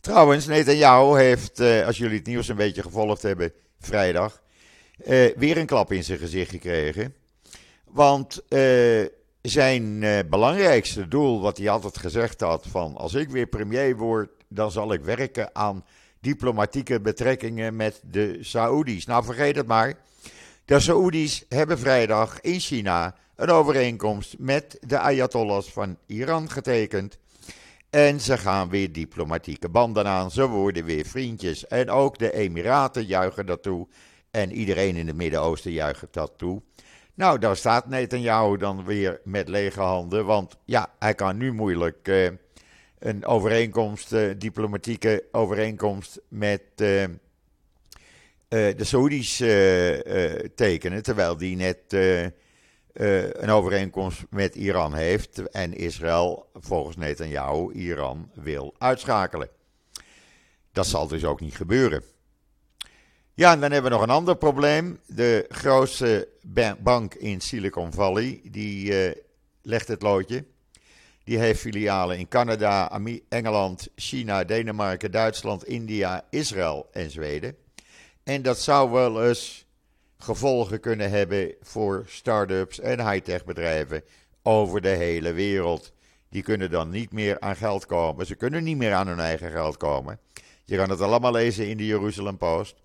Trouwens, 0.00 0.46
Netanyahu 0.46 1.18
heeft, 1.18 1.60
uh, 1.60 1.86
als 1.86 1.98
jullie 1.98 2.18
het 2.18 2.26
nieuws 2.26 2.48
een 2.48 2.56
beetje 2.56 2.82
gevolgd 2.82 3.22
hebben, 3.22 3.52
vrijdag, 3.80 4.42
uh, 5.06 5.36
weer 5.36 5.56
een 5.56 5.66
klap 5.66 5.92
in 5.92 6.04
zijn 6.04 6.18
gezicht 6.18 6.50
gekregen. 6.50 7.14
Want 7.84 8.42
zijn 9.42 10.02
uh, 10.02 10.18
belangrijkste 10.30 11.08
doel, 11.08 11.40
wat 11.40 11.58
hij 11.58 11.68
altijd 11.68 11.98
gezegd 11.98 12.40
had: 12.40 12.66
van 12.70 12.96
als 12.96 13.14
ik 13.14 13.28
weer 13.28 13.46
premier 13.46 13.96
word, 13.96 14.30
dan 14.48 14.70
zal 14.70 14.92
ik 14.92 15.00
werken 15.00 15.54
aan 15.54 15.84
diplomatieke 16.20 17.00
betrekkingen 17.00 17.76
met 17.76 18.00
de 18.04 18.38
Saoedi's. 18.40 19.06
Nou, 19.06 19.24
vergeet 19.24 19.56
het 19.56 19.66
maar. 19.66 19.94
De 20.64 20.80
Saoedi's 20.80 21.44
hebben 21.48 21.78
vrijdag 21.78 22.40
in 22.40 22.60
China 22.60 23.14
een 23.36 23.50
overeenkomst 23.50 24.34
met 24.38 24.78
de 24.80 24.98
Ayatollahs 24.98 25.72
van 25.72 25.98
Iran 26.06 26.50
getekend. 26.50 27.18
En 27.90 28.20
ze 28.20 28.38
gaan 28.38 28.68
weer 28.68 28.92
diplomatieke 28.92 29.68
banden 29.68 30.06
aan. 30.06 30.30
Ze 30.30 30.48
worden 30.48 30.84
weer 30.84 31.06
vriendjes. 31.06 31.66
En 31.66 31.90
ook 31.90 32.18
de 32.18 32.32
Emiraten 32.32 33.04
juichen 33.04 33.46
dat 33.46 33.62
toe. 33.62 33.88
En 34.30 34.52
iedereen 34.52 34.96
in 34.96 35.06
het 35.06 35.16
Midden-Oosten 35.16 35.72
juicht 35.72 36.06
dat 36.10 36.32
toe. 36.36 36.62
Nou, 37.14 37.38
daar 37.38 37.56
staat 37.56 37.88
Netanyahu 37.88 38.56
dan 38.56 38.84
weer 38.84 39.20
met 39.24 39.48
lege 39.48 39.80
handen. 39.80 40.26
Want 40.26 40.56
ja, 40.64 40.90
hij 40.98 41.14
kan 41.14 41.36
nu 41.36 41.52
moeilijk 41.52 42.08
uh, 42.08 42.28
een 42.98 43.26
overeenkomst, 43.26 44.12
uh, 44.12 44.30
diplomatieke 44.38 45.24
overeenkomst 45.32 46.20
met 46.28 46.62
uh, 46.76 47.04
de 48.48 48.74
Saoedi's 48.78 49.36
tekenen. 50.54 51.02
Terwijl 51.02 51.36
die 51.36 51.56
net 51.56 51.96
een 52.92 53.50
overeenkomst 53.50 54.24
met 54.30 54.54
Iran 54.54 54.94
heeft. 54.94 55.50
En 55.50 55.74
Israël, 55.74 56.50
volgens 56.54 56.96
Netanyahu, 56.96 57.72
Iran 57.72 58.30
wil 58.34 58.74
uitschakelen. 58.78 59.48
Dat 60.72 60.86
zal 60.86 61.06
dus 61.06 61.24
ook 61.24 61.40
niet 61.40 61.56
gebeuren. 61.56 62.02
Ja, 63.34 63.52
en 63.52 63.60
dan 63.60 63.72
hebben 63.72 63.90
we 63.90 63.96
nog 63.96 64.06
een 64.06 64.14
ander 64.14 64.36
probleem. 64.36 65.00
De 65.06 65.44
grootste 65.48 66.28
bank 66.78 67.14
in 67.14 67.40
Silicon 67.40 67.92
Valley, 67.92 68.40
die 68.44 69.06
uh, 69.06 69.12
legt 69.62 69.88
het 69.88 70.02
loodje. 70.02 70.44
Die 71.24 71.38
heeft 71.38 71.60
filialen 71.60 72.18
in 72.18 72.28
Canada, 72.28 73.00
Engeland, 73.28 73.88
China, 73.96 74.44
Denemarken, 74.44 75.10
Duitsland, 75.10 75.64
India, 75.64 76.24
Israël 76.30 76.88
en 76.92 77.10
Zweden. 77.10 77.56
En 78.22 78.42
dat 78.42 78.58
zou 78.58 78.90
wel 78.90 79.28
eens 79.28 79.66
gevolgen 80.22 80.80
kunnen 80.80 81.10
hebben 81.10 81.54
voor 81.60 82.04
start-ups 82.06 82.80
en 82.80 83.10
high-tech 83.10 83.44
bedrijven 83.44 84.02
over 84.42 84.80
de 84.80 84.88
hele 84.88 85.32
wereld. 85.32 85.92
Die 86.28 86.42
kunnen 86.42 86.70
dan 86.70 86.90
niet 86.90 87.12
meer 87.12 87.40
aan 87.40 87.56
geld 87.56 87.86
komen. 87.86 88.26
Ze 88.26 88.34
kunnen 88.34 88.64
niet 88.64 88.76
meer 88.76 88.92
aan 88.92 89.06
hun 89.06 89.20
eigen 89.20 89.50
geld 89.50 89.76
komen. 89.76 90.18
Je 90.64 90.76
kan 90.76 90.90
het 90.90 91.00
allemaal 91.00 91.32
lezen 91.32 91.68
in 91.68 91.76
de 91.76 91.86
Jeruzalem 91.86 92.36
Post. 92.36 92.76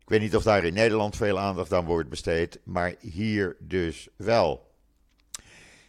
Ik 0.00 0.08
weet 0.08 0.20
niet 0.20 0.36
of 0.36 0.42
daar 0.42 0.64
in 0.64 0.74
Nederland 0.74 1.16
veel 1.16 1.38
aandacht 1.38 1.72
aan 1.72 1.84
wordt 1.84 2.08
besteed, 2.08 2.58
maar 2.64 2.94
hier 3.00 3.56
dus 3.58 4.08
wel. 4.16 4.68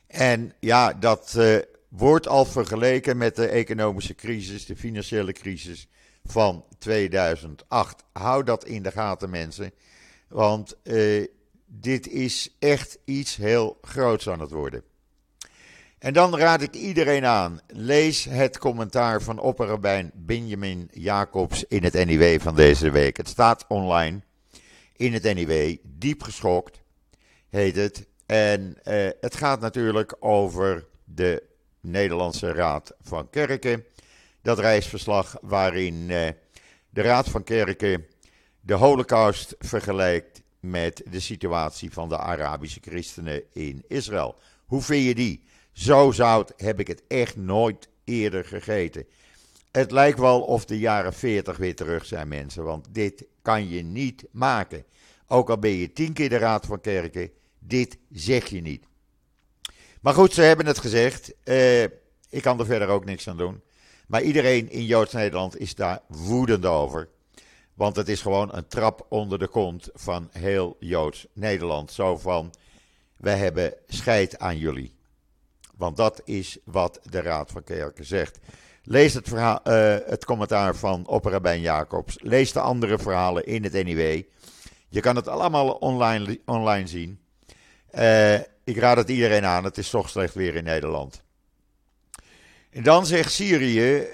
En 0.08 0.54
ja, 0.60 0.94
dat 0.94 1.34
uh, 1.38 1.58
wordt 1.88 2.28
al 2.28 2.46
vergeleken 2.46 3.18
met 3.18 3.36
de 3.36 3.48
economische 3.48 4.16
crisis, 4.16 4.66
de 4.66 4.76
financiële 4.76 5.34
crisis 5.34 5.88
van 6.26 6.66
2008. 6.78 8.04
Hou 8.12 8.44
dat 8.44 8.66
in 8.66 8.84
de 8.84 8.92
gaten, 8.92 9.30
mensen. 9.30 9.72
Want 10.32 10.76
uh, 10.84 11.28
dit 11.66 12.08
is 12.08 12.56
echt 12.60 12.98
iets 13.06 13.36
heel 13.36 13.78
groots 13.82 14.30
aan 14.30 14.40
het 14.40 14.52
worden. 14.52 14.84
En 16.00 16.14
dan 16.14 16.38
raad 16.38 16.62
ik 16.62 16.74
iedereen 16.74 17.26
aan: 17.26 17.60
lees 17.68 18.24
het 18.24 18.58
commentaar 18.58 19.22
van 19.22 19.40
opperrabijn 19.40 20.12
Benjamin 20.14 20.90
Jacobs 20.94 21.64
in 21.64 21.84
het 21.84 22.06
NIW 22.06 22.42
van 22.42 22.56
deze 22.56 22.90
week. 22.90 23.18
Het 23.18 23.28
staat 23.28 23.66
online 23.68 24.22
in 24.96 25.14
het 25.14 25.24
NIW, 25.24 25.78
diep 25.84 26.24
geschokt 26.24 26.82
heet 27.52 27.76
het. 27.76 28.08
En 28.26 28.78
uh, 28.88 29.10
het 29.22 29.36
gaat 29.36 29.60
natuurlijk 29.60 30.16
over 30.20 30.86
de 31.04 31.44
Nederlandse 31.80 32.52
Raad 32.52 32.94
van 33.02 33.30
Kerken. 33.30 33.86
Dat 34.42 34.60
reisverslag 34.60 35.38
waarin 35.42 35.96
uh, 35.96 36.28
de 36.90 37.02
Raad 37.02 37.30
van 37.30 37.44
Kerken 37.44 38.06
de 38.62 38.74
Holocaust 38.74 39.56
vergelijkt 39.60 40.42
met 40.60 41.04
de 41.10 41.20
situatie 41.20 41.92
van 41.92 42.10
de 42.10 42.18
Arabische 42.18 42.80
christenen 42.82 43.44
in 43.54 43.84
Israël. 43.88 44.36
Hoe 44.66 44.82
vind 44.82 45.06
je 45.06 45.16
die? 45.16 45.44
Zo 45.72 46.12
zout 46.12 46.54
heb 46.58 46.80
ik 46.80 46.88
het 46.88 47.04
echt 47.08 47.36
nooit 47.36 47.88
eerder 48.04 48.46
gegeten. 48.46 49.06
Het 49.72 49.92
lijkt 49.92 50.20
wel 50.20 50.42
of 50.42 50.66
de 50.66 50.80
jaren 50.80 51.14
40 51.14 51.58
weer 51.58 51.76
terug 51.76 52.06
zijn, 52.06 52.28
mensen. 52.28 52.64
Want 52.64 52.88
dit 52.90 53.26
kan 53.42 53.70
je 53.70 53.84
niet 53.84 54.26
maken. 54.32 54.84
Ook 55.28 55.50
al 55.50 55.58
ben 55.58 55.72
je 55.72 55.94
tien 55.94 56.14
keer 56.14 56.30
de 56.30 56.38
Raad 56.38 56.66
van 56.66 56.82
Kerken, 56.82 57.32
dit 57.60 57.98
zeg 58.12 58.48
je 58.48 58.62
niet. 58.62 58.86
Maar 60.02 60.14
goed, 60.14 60.34
ze 60.34 60.42
hebben 60.42 60.66
het 60.66 60.80
gezegd. 60.80 61.34
Uh, 61.44 61.84
ik 62.30 62.42
kan 62.42 62.60
er 62.60 62.66
verder 62.66 62.88
ook 62.88 63.06
niks 63.06 63.28
aan 63.28 63.38
doen. 63.38 63.62
Maar 64.08 64.22
iedereen 64.22 64.70
in 64.70 64.86
Joods-Nederland 64.86 65.60
is 65.60 65.76
daar 65.76 66.02
woedend 66.08 66.66
over. 66.66 67.10
Want 67.82 67.96
het 67.96 68.10
is 68.10 68.22
gewoon 68.22 68.50
een 68.54 68.68
trap 68.68 69.06
onder 69.10 69.40
de 69.40 69.48
kont 69.48 69.90
van 69.94 70.30
heel 70.32 70.78
Joods-Nederland. 70.80 71.92
Zo 71.92 72.18
van, 72.18 72.54
wij 73.18 73.38
hebben 73.38 73.74
scheid 73.88 74.40
aan 74.40 74.58
jullie. 74.58 74.96
Want 75.78 75.98
dat 75.98 76.22
is 76.26 76.58
wat 76.64 77.00
de 77.04 77.22
Raad 77.22 77.52
van 77.52 77.64
Kerken 77.64 78.06
zegt. 78.06 78.40
Lees 78.84 79.14
het, 79.14 79.28
verhaal, 79.28 79.60
uh, 79.64 79.96
het 80.06 80.26
commentaar 80.26 80.76
van 80.76 81.08
Opperabijn 81.08 81.62
Jacobs. 81.62 82.18
Lees 82.20 82.52
de 82.52 82.60
andere 82.60 83.00
verhalen 83.00 83.46
in 83.46 83.64
het 83.64 83.74
NIW. 83.74 84.24
Je 84.90 85.00
kan 85.00 85.16
het 85.16 85.28
allemaal 85.28 85.70
online, 85.70 86.40
online 86.46 86.88
zien. 86.88 87.20
Uh, 87.96 88.34
ik 88.64 88.78
raad 88.78 88.98
het 88.98 89.10
iedereen 89.10 89.46
aan. 89.46 89.64
Het 89.64 89.78
is 89.78 89.90
toch 89.90 90.10
slecht 90.10 90.34
weer 90.34 90.56
in 90.56 90.64
Nederland. 90.64 91.24
En 92.70 92.84
dan 92.84 93.06
zegt 93.06 93.32
Syrië 93.32 94.08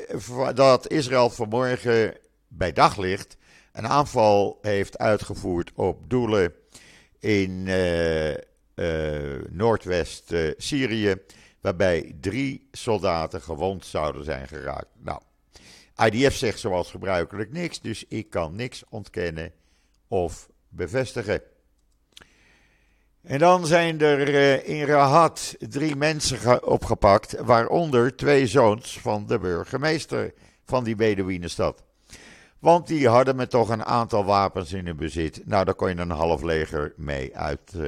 dat 0.53 0.87
Israël 0.87 1.29
vanmorgen 1.29 2.17
bij 2.47 2.73
daglicht 2.73 3.36
een 3.77 3.87
aanval 3.87 4.57
heeft 4.61 4.97
uitgevoerd 4.97 5.71
op 5.75 6.09
doelen 6.09 6.53
in 7.19 7.65
uh, 7.65 8.29
uh, 8.29 8.37
Noordwest-Syrië 9.49 11.15
waarbij 11.61 12.15
drie 12.21 12.67
soldaten 12.71 13.41
gewond 13.41 13.85
zouden 13.85 14.23
zijn 14.23 14.47
geraakt. 14.47 14.87
Nou, 14.97 15.21
IDF 16.05 16.35
zegt 16.35 16.59
zoals 16.59 16.91
gebruikelijk 16.91 17.51
niks, 17.51 17.81
dus 17.81 18.05
ik 18.07 18.29
kan 18.29 18.55
niks 18.55 18.83
ontkennen 18.89 19.51
of 20.07 20.49
bevestigen. 20.69 21.41
En 23.21 23.39
dan 23.39 23.65
zijn 23.65 24.01
er 24.01 24.29
uh, 24.29 24.67
in 24.67 24.85
Rahat 24.85 25.55
drie 25.59 25.95
mensen 25.95 26.67
opgepakt, 26.67 27.39
waaronder 27.39 28.15
twee 28.15 28.47
zoons 28.47 28.99
van 28.99 29.25
de 29.25 29.39
burgemeester 29.39 30.33
van 30.63 30.83
die 30.83 30.95
Bedouinenstad. 30.95 31.86
Want 32.59 32.87
die 32.87 33.07
hadden 33.07 33.35
met 33.35 33.49
toch 33.49 33.69
een 33.69 33.85
aantal 33.85 34.25
wapens 34.25 34.73
in 34.73 34.85
hun 34.85 34.97
bezit. 34.97 35.41
Nou, 35.45 35.65
daar 35.65 35.75
kon 35.75 35.89
je 35.89 35.95
een 35.95 36.09
half 36.09 36.41
leger 36.41 36.93
mee 36.95 37.37
uitrusten. 37.37 37.87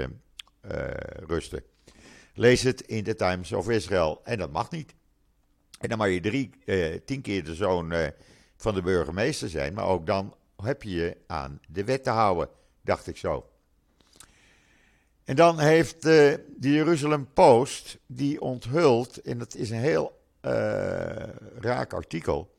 Uh, 1.52 1.64
uh, 1.64 1.94
Lees 2.34 2.62
het 2.62 2.82
in 2.82 3.04
de 3.04 3.16
Times 3.16 3.52
of 3.52 3.70
Israel. 3.70 4.22
En 4.24 4.38
dat 4.38 4.52
mag 4.52 4.72
niet. 4.72 4.94
En 5.80 5.90
dan 5.90 5.98
mag 5.98 6.10
je 6.10 6.20
drie, 6.20 6.52
eh, 6.66 7.00
tien 7.06 7.22
keer 7.22 7.44
de 7.44 7.56
zoon 7.56 7.92
eh, 7.92 8.08
van 8.56 8.74
de 8.74 8.82
burgemeester 8.82 9.50
zijn. 9.50 9.74
Maar 9.74 9.86
ook 9.86 10.06
dan 10.06 10.36
heb 10.56 10.84
je 10.84 10.90
je 10.90 11.18
aan 11.28 11.60
de 11.68 11.84
wet 11.84 12.04
te 12.04 12.10
houden, 12.10 12.50
dacht 12.82 13.08
ik 13.08 13.18
zo. 13.18 13.50
En 15.24 15.36
dan 15.36 15.60
heeft 15.60 16.02
de 16.02 16.46
Jeruzalem 16.60 17.28
Post, 17.34 17.98
die 18.08 18.42
onthult, 18.42 19.22
en 19.22 19.38
dat 19.38 19.56
is 19.56 19.70
een 19.70 19.78
heel 19.78 20.18
raak 21.60 21.94
artikel, 21.94 22.59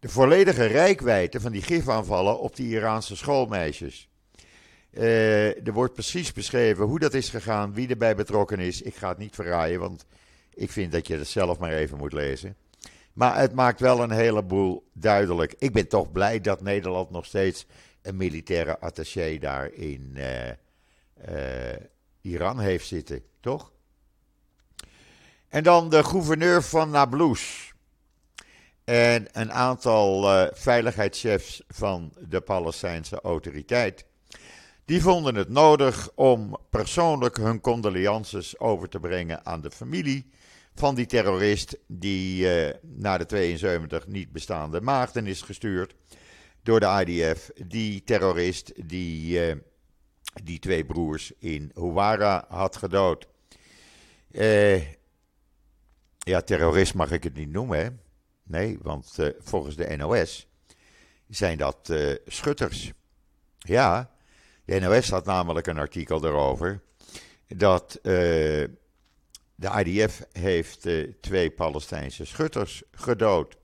de 0.00 0.08
volledige 0.08 0.64
rijkwijde 0.64 1.40
van 1.40 1.52
die 1.52 1.62
gifaanvallen 1.62 2.40
op 2.40 2.56
die 2.56 2.68
Iraanse 2.68 3.16
schoolmeisjes. 3.16 4.08
Uh, 4.90 5.66
er 5.66 5.72
wordt 5.72 5.92
precies 5.92 6.32
beschreven 6.32 6.84
hoe 6.84 6.98
dat 6.98 7.14
is 7.14 7.28
gegaan, 7.28 7.74
wie 7.74 7.88
erbij 7.88 8.16
betrokken 8.16 8.58
is. 8.58 8.82
Ik 8.82 8.94
ga 8.94 9.08
het 9.08 9.18
niet 9.18 9.34
verraaien, 9.34 9.80
want 9.80 10.04
ik 10.54 10.70
vind 10.70 10.92
dat 10.92 11.06
je 11.06 11.16
het 11.16 11.28
zelf 11.28 11.58
maar 11.58 11.72
even 11.72 11.98
moet 11.98 12.12
lezen. 12.12 12.56
Maar 13.12 13.38
het 13.38 13.54
maakt 13.54 13.80
wel 13.80 14.02
een 14.02 14.10
heleboel 14.10 14.88
duidelijk. 14.92 15.54
Ik 15.58 15.72
ben 15.72 15.88
toch 15.88 16.12
blij 16.12 16.40
dat 16.40 16.60
Nederland 16.60 17.10
nog 17.10 17.24
steeds 17.24 17.66
een 18.02 18.16
militaire 18.16 18.78
attaché 18.78 19.38
daar 19.38 19.72
in 19.72 20.14
uh, 20.16 20.48
uh, 20.48 21.76
Iran 22.20 22.58
heeft 22.58 22.86
zitten, 22.86 23.22
toch? 23.40 23.72
En 25.48 25.62
dan 25.62 25.90
de 25.90 26.04
gouverneur 26.04 26.62
van 26.62 26.90
Nablus. 26.90 27.69
En 28.90 29.26
een 29.32 29.52
aantal 29.52 30.48
veiligheidschefs 30.52 31.62
van 31.68 32.12
de 32.28 32.40
Palestijnse 32.40 33.20
autoriteit 33.20 34.04
die 34.84 35.02
vonden 35.02 35.34
het 35.34 35.48
nodig 35.48 36.10
om 36.14 36.56
persoonlijk 36.70 37.36
hun 37.36 37.60
condolences 37.60 38.58
over 38.58 38.88
te 38.88 39.00
brengen 39.00 39.46
aan 39.46 39.60
de 39.60 39.70
familie 39.70 40.30
van 40.74 40.94
die 40.94 41.06
terrorist 41.06 41.78
die 41.86 42.44
uh, 42.44 42.74
naar 42.82 43.18
de 43.18 43.26
72 43.26 44.06
niet 44.06 44.32
bestaande 44.32 44.80
maagden 44.80 45.26
is 45.26 45.42
gestuurd 45.42 45.94
door 46.62 46.80
de 46.80 47.04
IDF. 47.06 47.50
Die 47.66 48.04
terrorist 48.04 48.72
die 48.88 49.48
uh, 49.48 49.56
die 50.42 50.58
twee 50.58 50.84
broers 50.84 51.32
in 51.38 51.70
Huwara 51.74 52.44
had 52.48 52.76
gedood. 52.76 53.26
Uh, 54.30 54.82
ja, 56.18 56.40
terrorist 56.44 56.94
mag 56.94 57.10
ik 57.10 57.24
het 57.24 57.34
niet 57.34 57.50
noemen, 57.50 57.78
hè? 57.78 57.88
Nee, 58.50 58.78
want 58.82 59.18
volgens 59.38 59.76
de 59.76 59.96
NOS 59.96 60.48
zijn 61.28 61.58
dat 61.58 61.92
schutters. 62.26 62.92
Ja, 63.58 64.10
de 64.64 64.80
NOS 64.80 65.10
had 65.10 65.24
namelijk 65.24 65.66
een 65.66 65.78
artikel 65.78 66.24
erover 66.24 66.82
dat 67.46 67.98
uh, 68.02 68.12
de 69.54 69.84
IDF 69.84 70.22
heeft 70.32 70.88
twee 71.20 71.50
Palestijnse 71.50 72.24
schutters 72.24 72.82
gedood. 72.92 73.56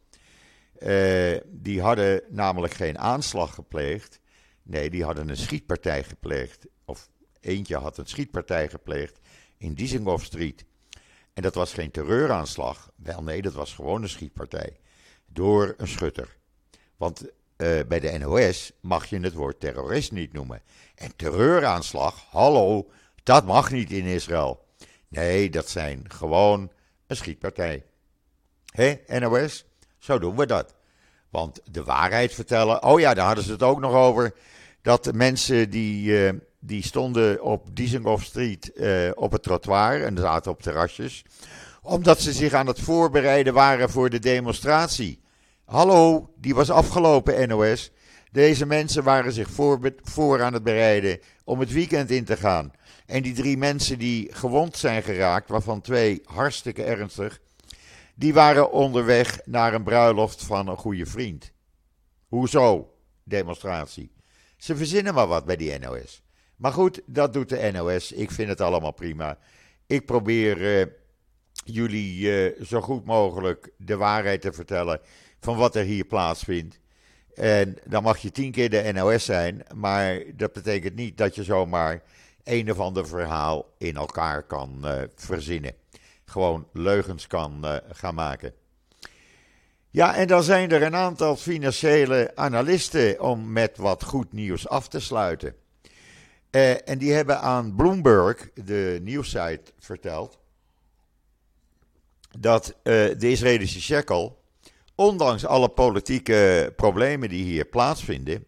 Die 1.46 1.80
hadden 1.80 2.22
namelijk 2.28 2.74
geen 2.74 2.98
aanslag 2.98 3.54
gepleegd. 3.54 4.20
Nee, 4.62 4.90
die 4.90 5.04
hadden 5.04 5.28
een 5.28 5.36
schietpartij 5.36 6.04
gepleegd. 6.04 6.66
Of 6.84 7.08
eentje 7.40 7.76
had 7.76 7.98
een 7.98 8.06
schietpartij 8.06 8.68
gepleegd 8.68 9.18
in 9.56 9.74
Dizengoff 9.74 10.24
Street. 10.24 10.64
En 11.36 11.42
dat 11.42 11.54
was 11.54 11.72
geen 11.72 11.90
terreuraanslag. 11.90 12.90
Wel 12.94 13.22
nee, 13.22 13.42
dat 13.42 13.52
was 13.52 13.74
gewoon 13.74 14.02
een 14.02 14.08
schietpartij. 14.08 14.76
Door 15.26 15.74
een 15.76 15.88
schutter. 15.88 16.36
Want 16.96 17.22
uh, 17.22 17.80
bij 17.88 18.00
de 18.00 18.18
NOS 18.18 18.72
mag 18.80 19.06
je 19.06 19.20
het 19.20 19.34
woord 19.34 19.60
terrorist 19.60 20.12
niet 20.12 20.32
noemen. 20.32 20.62
En 20.94 21.16
terreuraanslag, 21.16 22.24
hallo, 22.30 22.90
dat 23.22 23.44
mag 23.44 23.70
niet 23.70 23.90
in 23.90 24.04
Israël. 24.04 24.66
Nee, 25.08 25.50
dat 25.50 25.68
zijn 25.68 26.04
gewoon 26.08 26.72
een 27.06 27.16
schietpartij. 27.16 27.84
Hé, 28.66 28.96
NOS? 29.18 29.64
Zo 29.98 30.18
doen 30.18 30.36
we 30.36 30.46
dat. 30.46 30.74
Want 31.30 31.60
de 31.70 31.84
waarheid 31.84 32.34
vertellen. 32.34 32.82
Oh 32.82 33.00
ja, 33.00 33.14
daar 33.14 33.26
hadden 33.26 33.44
ze 33.44 33.52
het 33.52 33.62
ook 33.62 33.80
nog 33.80 33.92
over. 33.92 34.34
Dat 34.82 35.12
mensen 35.12 35.70
die, 35.70 36.32
uh, 36.32 36.40
die 36.60 36.82
stonden 36.82 37.42
op 37.42 37.76
Dizengoff 37.76 38.24
Street 38.24 38.70
uh, 38.74 39.10
op 39.14 39.32
het 39.32 39.42
trottoir 39.42 40.04
en 40.04 40.16
zaten 40.16 40.50
op 40.50 40.62
terrasjes. 40.62 41.24
Omdat 41.82 42.20
ze 42.20 42.32
zich 42.32 42.52
aan 42.52 42.66
het 42.66 42.80
voorbereiden 42.80 43.54
waren 43.54 43.90
voor 43.90 44.10
de 44.10 44.18
demonstratie. 44.18 45.20
Hallo, 45.64 46.30
die 46.36 46.54
was 46.54 46.70
afgelopen, 46.70 47.48
NOS. 47.48 47.90
Deze 48.32 48.66
mensen 48.66 49.02
waren 49.02 49.32
zich 49.32 49.50
voor, 49.50 49.94
voor, 50.02 50.42
aan 50.42 50.52
het 50.52 50.62
bereiden 50.62 51.20
om 51.44 51.60
het 51.60 51.72
weekend 51.72 52.10
in 52.10 52.24
te 52.24 52.36
gaan. 52.36 52.72
En 53.06 53.22
die 53.22 53.34
drie 53.34 53.56
mensen 53.56 53.98
die 53.98 54.34
gewond 54.34 54.76
zijn 54.76 55.02
geraakt, 55.02 55.48
waarvan 55.48 55.80
twee 55.80 56.20
hartstikke 56.24 56.82
ernstig, 56.82 57.40
die 58.14 58.34
waren 58.34 58.72
onderweg 58.72 59.40
naar 59.44 59.74
een 59.74 59.82
bruiloft 59.82 60.42
van 60.44 60.68
een 60.68 60.76
goede 60.76 61.06
vriend. 61.06 61.52
Hoezo? 62.28 62.94
Demonstratie. 63.24 64.12
Ze 64.56 64.76
verzinnen 64.76 65.14
maar 65.14 65.26
wat 65.26 65.44
bij 65.44 65.56
die 65.56 65.78
NOS. 65.78 66.22
Maar 66.56 66.72
goed, 66.72 67.00
dat 67.06 67.32
doet 67.32 67.48
de 67.48 67.70
NOS. 67.72 68.12
Ik 68.12 68.30
vind 68.30 68.48
het 68.48 68.60
allemaal 68.60 68.92
prima. 68.92 69.38
Ik 69.86 70.06
probeer 70.06 70.78
uh, 70.78 70.86
jullie 71.64 72.18
uh, 72.20 72.64
zo 72.64 72.80
goed 72.80 73.04
mogelijk 73.04 73.70
de 73.76 73.96
waarheid 73.96 74.40
te 74.40 74.52
vertellen 74.52 75.00
van 75.40 75.56
wat 75.56 75.74
er 75.74 75.84
hier 75.84 76.04
plaatsvindt. 76.04 76.80
En 77.34 77.78
dan 77.84 78.02
mag 78.02 78.18
je 78.18 78.30
tien 78.30 78.50
keer 78.52 78.70
de 78.70 78.92
NOS 78.94 79.24
zijn, 79.24 79.62
maar 79.74 80.22
dat 80.34 80.52
betekent 80.52 80.94
niet 80.94 81.18
dat 81.18 81.34
je 81.34 81.44
zomaar 81.44 82.02
een 82.44 82.70
of 82.70 82.78
ander 82.78 83.06
verhaal 83.06 83.74
in 83.78 83.96
elkaar 83.96 84.42
kan 84.42 84.80
uh, 84.84 85.02
verzinnen. 85.14 85.74
Gewoon 86.24 86.68
leugens 86.72 87.26
kan 87.26 87.64
gaan 87.90 88.14
maken. 88.14 88.52
Ja, 89.90 90.14
en 90.14 90.26
dan 90.26 90.42
zijn 90.42 90.70
er 90.70 90.82
een 90.82 90.94
aantal 90.94 91.36
financiële 91.36 92.32
analisten 92.34 93.20
om 93.20 93.52
met 93.52 93.76
wat 93.76 94.04
goed 94.04 94.32
nieuws 94.32 94.68
af 94.68 94.88
te 94.88 95.00
sluiten. 95.00 95.54
Uh, 96.56 96.88
en 96.88 96.98
die 96.98 97.12
hebben 97.12 97.40
aan 97.40 97.74
Bloomberg, 97.74 98.50
de 98.54 98.98
nieuwssite, 99.02 99.62
verteld 99.78 100.38
dat 102.38 102.68
uh, 102.68 102.74
de 103.18 103.30
Israëlische 103.30 103.80
shekel, 103.80 104.42
ondanks 104.94 105.44
alle 105.44 105.68
politieke 105.68 106.72
problemen 106.76 107.28
die 107.28 107.44
hier 107.44 107.64
plaatsvinden, 107.64 108.44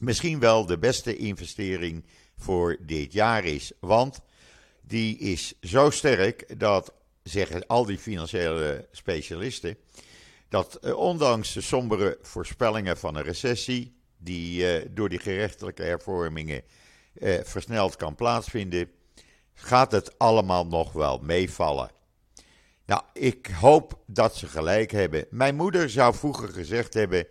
misschien 0.00 0.38
wel 0.38 0.66
de 0.66 0.78
beste 0.78 1.16
investering 1.16 2.04
voor 2.36 2.76
dit 2.80 3.12
jaar 3.12 3.44
is. 3.44 3.72
Want 3.80 4.20
die 4.80 5.18
is 5.18 5.54
zo 5.60 5.90
sterk 5.90 6.58
dat, 6.58 6.92
zeggen 7.22 7.66
al 7.66 7.84
die 7.84 7.98
financiële 7.98 8.88
specialisten, 8.92 9.76
dat 10.48 10.78
uh, 10.82 10.96
ondanks 10.96 11.52
de 11.52 11.60
sombere 11.60 12.18
voorspellingen 12.22 12.96
van 12.96 13.16
een 13.16 13.24
recessie, 13.24 13.96
die 14.18 14.92
door 14.92 15.08
die 15.08 15.18
gerechtelijke 15.18 15.82
hervormingen 15.82 16.62
uh, 17.18 17.38
versneld 17.42 17.96
kan 17.96 18.14
plaatsvinden, 18.14 18.90
gaat 19.54 19.92
het 19.92 20.18
allemaal 20.18 20.66
nog 20.66 20.92
wel 20.92 21.18
meevallen. 21.18 21.90
Nou, 22.86 23.02
ik 23.12 23.46
hoop 23.46 23.98
dat 24.06 24.36
ze 24.36 24.46
gelijk 24.46 24.90
hebben. 24.90 25.26
Mijn 25.30 25.56
moeder 25.56 25.90
zou 25.90 26.14
vroeger 26.14 26.48
gezegd 26.48 26.94
hebben: 26.94 27.26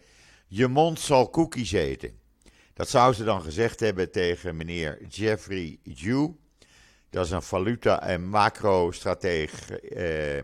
Je 0.47 0.67
mond 0.67 0.99
zal 0.99 1.29
koekjes 1.29 1.71
eten. 1.71 2.19
Dat 2.73 2.89
zou 2.89 3.13
ze 3.13 3.23
dan 3.23 3.41
gezegd 3.41 3.79
hebben 3.79 4.11
tegen 4.11 4.55
meneer 4.55 5.05
Jeffrey 5.07 5.79
Dew. 5.83 6.29
Dat 7.09 7.25
is 7.25 7.31
een 7.31 7.41
valuta- 7.41 8.01
en 8.01 8.27
macro-strateeg 8.27 9.71
eh, 9.71 10.39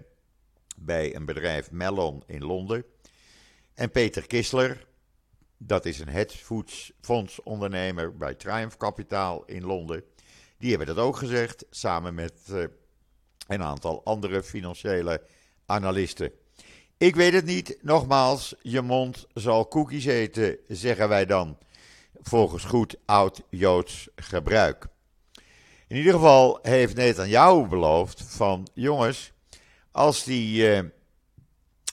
bij 0.78 1.16
een 1.16 1.26
bedrijf 1.26 1.72
Mellon 1.72 2.24
in 2.28 2.44
Londen. 2.44 2.86
En 3.74 3.92
Peter 3.92 4.28
Kissler, 4.28 4.88
dat 5.64 5.86
is 5.86 6.00
een 6.00 6.10
hedgefondsondernemer 6.10 8.18
bij 8.18 8.34
Triumph 8.34 8.78
Capital 8.78 9.44
in 9.46 9.66
Londen. 9.66 10.04
Die 10.58 10.70
hebben 10.70 10.88
dat 10.88 10.98
ook 10.98 11.16
gezegd, 11.16 11.66
samen 11.70 12.14
met 12.14 12.34
uh, 12.52 12.64
een 13.48 13.64
aantal 13.64 14.04
andere 14.04 14.44
financiële 14.44 15.22
analisten. 15.66 16.32
Ik 16.98 17.16
weet 17.16 17.34
het 17.34 17.46
niet, 17.46 17.78
nogmaals, 17.82 18.56
je 18.62 18.82
mond 18.82 19.28
zal 19.34 19.66
koekjes 19.66 20.06
eten, 20.06 20.58
zeggen 20.68 21.10
wij 21.10 21.26
dan, 21.26 21.58
volgens 22.22 22.64
goed 22.64 22.96
oud-Joods 23.06 24.10
gebruik. 24.16 24.88
In 25.88 25.98
ieder 25.98 26.14
geval 26.14 26.60
heeft 26.62 26.96
Netanyahu 26.96 27.68
beloofd 27.68 28.24
van, 28.24 28.68
jongens, 28.74 29.32
als 29.92 30.24
die 30.24 30.76
uh, 30.76 30.82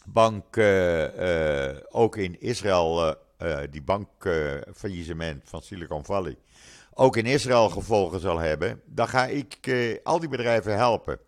bank 0.06 0.56
uh, 0.56 1.76
ook 1.88 2.16
in 2.16 2.40
Israël 2.40 3.16
uh, 3.38 3.58
die 3.70 3.82
bankfaillissement 3.82 5.42
van 5.44 5.62
Silicon 5.62 6.04
Valley 6.04 6.36
ook 6.94 7.16
in 7.16 7.26
Israël 7.26 7.68
gevolgen 7.68 8.20
zal 8.20 8.38
hebben, 8.38 8.82
dan 8.84 9.08
ga 9.08 9.26
ik 9.26 9.66
uh, 9.66 9.96
al 10.02 10.18
die 10.20 10.28
bedrijven 10.28 10.76
helpen. 10.76 11.18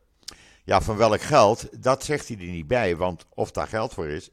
Ja, 0.65 0.81
van 0.81 0.97
welk 0.97 1.21
geld, 1.21 1.83
dat 1.83 2.05
zegt 2.05 2.29
hij 2.29 2.37
er 2.37 2.45
niet 2.45 2.67
bij, 2.67 2.97
want 2.97 3.27
of 3.29 3.51
daar 3.51 3.67
geld 3.67 3.95
voor 3.95 4.09
is, 4.09 4.31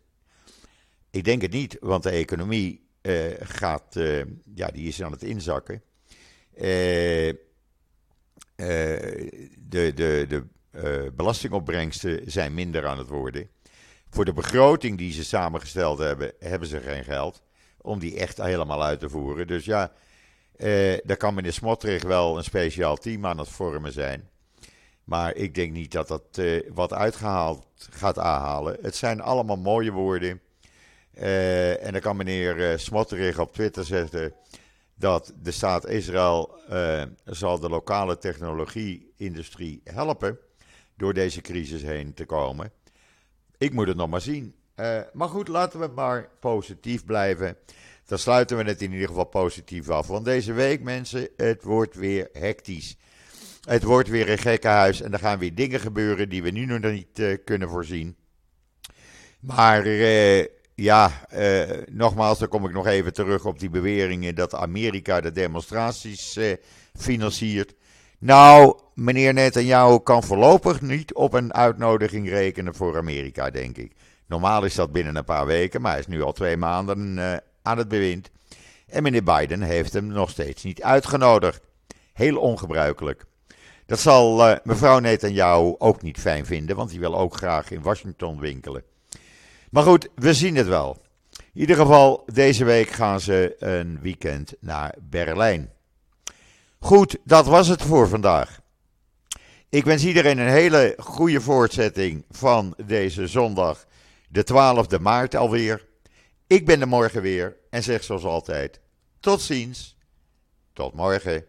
ik 1.09 1.23
denk 1.23 1.41
het 1.41 1.51
niet, 1.51 1.77
want 1.79 2.03
de 2.03 2.09
economie 2.09 2.85
gaat, 3.39 3.95
ja, 4.55 4.67
die 4.67 4.87
is 4.87 5.03
aan 5.03 5.11
het 5.11 5.23
inzakken. 5.23 5.81
de 6.55 7.37
de, 9.67 10.25
de 10.27 10.43
belastingopbrengsten 11.15 12.31
zijn 12.31 12.53
minder 12.53 12.87
aan 12.87 12.97
het 12.97 13.07
worden. 13.07 13.49
Voor 14.09 14.25
de 14.25 14.33
begroting 14.33 14.97
die 14.97 15.11
ze 15.11 15.23
samengesteld 15.23 15.99
hebben, 15.99 16.33
hebben 16.39 16.67
ze 16.67 16.79
geen 16.79 17.03
geld 17.03 17.41
om 17.87 17.99
die 17.99 18.17
echt 18.17 18.37
helemaal 18.37 18.83
uit 18.83 18.99
te 18.99 19.09
voeren. 19.09 19.47
Dus 19.47 19.65
ja, 19.65 19.91
eh, 20.55 20.97
daar 21.03 21.17
kan 21.17 21.33
meneer 21.33 21.53
Smotrich 21.53 22.03
wel 22.03 22.37
een 22.37 22.43
speciaal 22.43 22.95
team 22.95 23.25
aan 23.25 23.37
het 23.37 23.49
vormen 23.49 23.91
zijn. 23.91 24.29
Maar 25.03 25.35
ik 25.35 25.55
denk 25.55 25.71
niet 25.71 25.91
dat 25.91 26.07
dat 26.07 26.23
eh, 26.31 26.61
wat 26.73 26.93
uitgehaald 26.93 27.65
gaat 27.75 28.17
aanhalen. 28.19 28.77
Het 28.81 28.95
zijn 28.95 29.21
allemaal 29.21 29.57
mooie 29.57 29.91
woorden. 29.91 30.41
Uh, 31.13 31.83
en 31.85 31.91
dan 31.91 32.01
kan 32.01 32.15
meneer 32.15 32.71
uh, 32.71 32.77
Smotterig 32.77 33.39
op 33.39 33.53
Twitter 33.53 33.85
zetten 33.85 34.33
dat 34.95 35.33
de 35.41 35.51
staat 35.51 35.87
Israël 35.87 36.59
uh, 36.69 37.03
zal 37.25 37.59
de 37.59 37.69
lokale 37.69 38.17
technologie-industrie 38.17 39.81
helpen 39.83 40.39
door 40.95 41.13
deze 41.13 41.41
crisis 41.41 41.81
heen 41.81 42.13
te 42.13 42.25
komen. 42.25 42.71
Ik 43.57 43.73
moet 43.73 43.87
het 43.87 43.97
nog 43.97 44.09
maar 44.09 44.21
zien. 44.21 44.55
Uh, 44.79 44.99
maar 45.13 45.29
goed, 45.29 45.47
laten 45.47 45.79
we 45.79 45.87
maar 45.95 46.29
positief 46.39 47.05
blijven. 47.05 47.57
Dan 48.05 48.17
sluiten 48.17 48.57
we 48.57 48.63
het 48.63 48.81
in 48.81 48.91
ieder 48.91 49.07
geval 49.07 49.23
positief 49.23 49.89
af. 49.89 50.07
Want 50.07 50.25
deze 50.25 50.53
week, 50.53 50.83
mensen, 50.83 51.29
het 51.37 51.63
wordt 51.63 51.95
weer 51.95 52.29
hectisch. 52.33 52.97
Het 53.61 53.83
wordt 53.83 54.09
weer 54.09 54.29
een 54.29 54.37
gekkenhuis 54.37 55.01
en 55.01 55.13
er 55.13 55.19
gaan 55.19 55.39
weer 55.39 55.55
dingen 55.55 55.79
gebeuren 55.79 56.29
die 56.29 56.43
we 56.43 56.49
nu 56.49 56.65
nog 56.65 56.91
niet 56.91 57.19
uh, 57.19 57.37
kunnen 57.45 57.69
voorzien. 57.69 58.15
Maar 59.39 59.87
uh, 59.87 60.45
ja, 60.75 61.27
nogmaals, 61.91 62.39
dan 62.39 62.47
kom 62.47 62.65
ik 62.65 62.73
nog 62.73 62.87
even 62.87 63.13
terug 63.13 63.45
op 63.45 63.59
die 63.59 63.69
beweringen 63.69 64.35
dat 64.35 64.55
Amerika 64.55 65.21
de 65.21 65.31
demonstraties 65.31 66.39
financiert. 66.95 67.73
Nou, 68.19 68.79
meneer 68.93 69.33
Netanyahu 69.33 69.99
kan 69.99 70.23
voorlopig 70.23 70.81
niet 70.81 71.13
op 71.13 71.33
een 71.33 71.53
uitnodiging 71.53 72.29
rekenen 72.29 72.75
voor 72.75 72.97
Amerika, 72.97 73.49
denk 73.49 73.77
ik. 73.77 73.91
Normaal 74.27 74.63
is 74.63 74.75
dat 74.75 74.91
binnen 74.91 75.15
een 75.15 75.23
paar 75.23 75.45
weken, 75.45 75.81
maar 75.81 75.91
hij 75.91 75.99
is 75.99 76.07
nu 76.07 76.21
al 76.21 76.33
twee 76.33 76.57
maanden 76.57 77.17
uh, 77.17 77.35
aan 77.61 77.77
het 77.77 77.87
bewind. 77.87 78.29
En 78.87 79.03
meneer 79.03 79.23
Biden 79.23 79.61
heeft 79.61 79.93
hem 79.93 80.07
nog 80.07 80.29
steeds 80.29 80.63
niet 80.63 80.83
uitgenodigd. 80.83 81.61
Heel 82.13 82.37
ongebruikelijk. 82.37 83.25
Dat 83.85 83.99
zal 83.99 84.49
uh, 84.49 84.57
mevrouw 84.63 84.99
Netanyahu 84.99 85.75
ook 85.77 86.01
niet 86.01 86.19
fijn 86.19 86.45
vinden, 86.45 86.75
want 86.75 86.89
die 86.89 86.99
wil 86.99 87.17
ook 87.17 87.35
graag 87.35 87.71
in 87.71 87.81
Washington 87.81 88.39
winkelen. 88.39 88.83
Maar 89.71 89.83
goed, 89.83 90.07
we 90.15 90.33
zien 90.33 90.55
het 90.55 90.67
wel. 90.67 90.97
In 91.53 91.59
ieder 91.59 91.75
geval, 91.75 92.23
deze 92.33 92.65
week 92.65 92.89
gaan 92.89 93.19
ze 93.19 93.55
een 93.59 93.99
weekend 94.01 94.53
naar 94.59 94.95
Berlijn. 95.01 95.71
Goed, 96.79 97.17
dat 97.23 97.45
was 97.45 97.67
het 97.67 97.81
voor 97.81 98.07
vandaag. 98.07 98.59
Ik 99.69 99.85
wens 99.85 100.05
iedereen 100.05 100.37
een 100.37 100.49
hele 100.49 100.93
goede 100.97 101.41
voortzetting 101.41 102.25
van 102.29 102.73
deze 102.85 103.27
zondag 103.27 103.85
de 104.27 104.45
12e 104.51 105.01
maart 105.01 105.35
alweer. 105.35 105.85
Ik 106.47 106.65
ben 106.65 106.81
er 106.81 106.87
morgen 106.87 107.21
weer 107.21 107.57
en 107.69 107.83
zeg 107.83 108.03
zoals 108.03 108.23
altijd: 108.23 108.79
tot 109.19 109.41
ziens, 109.41 109.97
tot 110.73 110.93
morgen. 110.93 111.45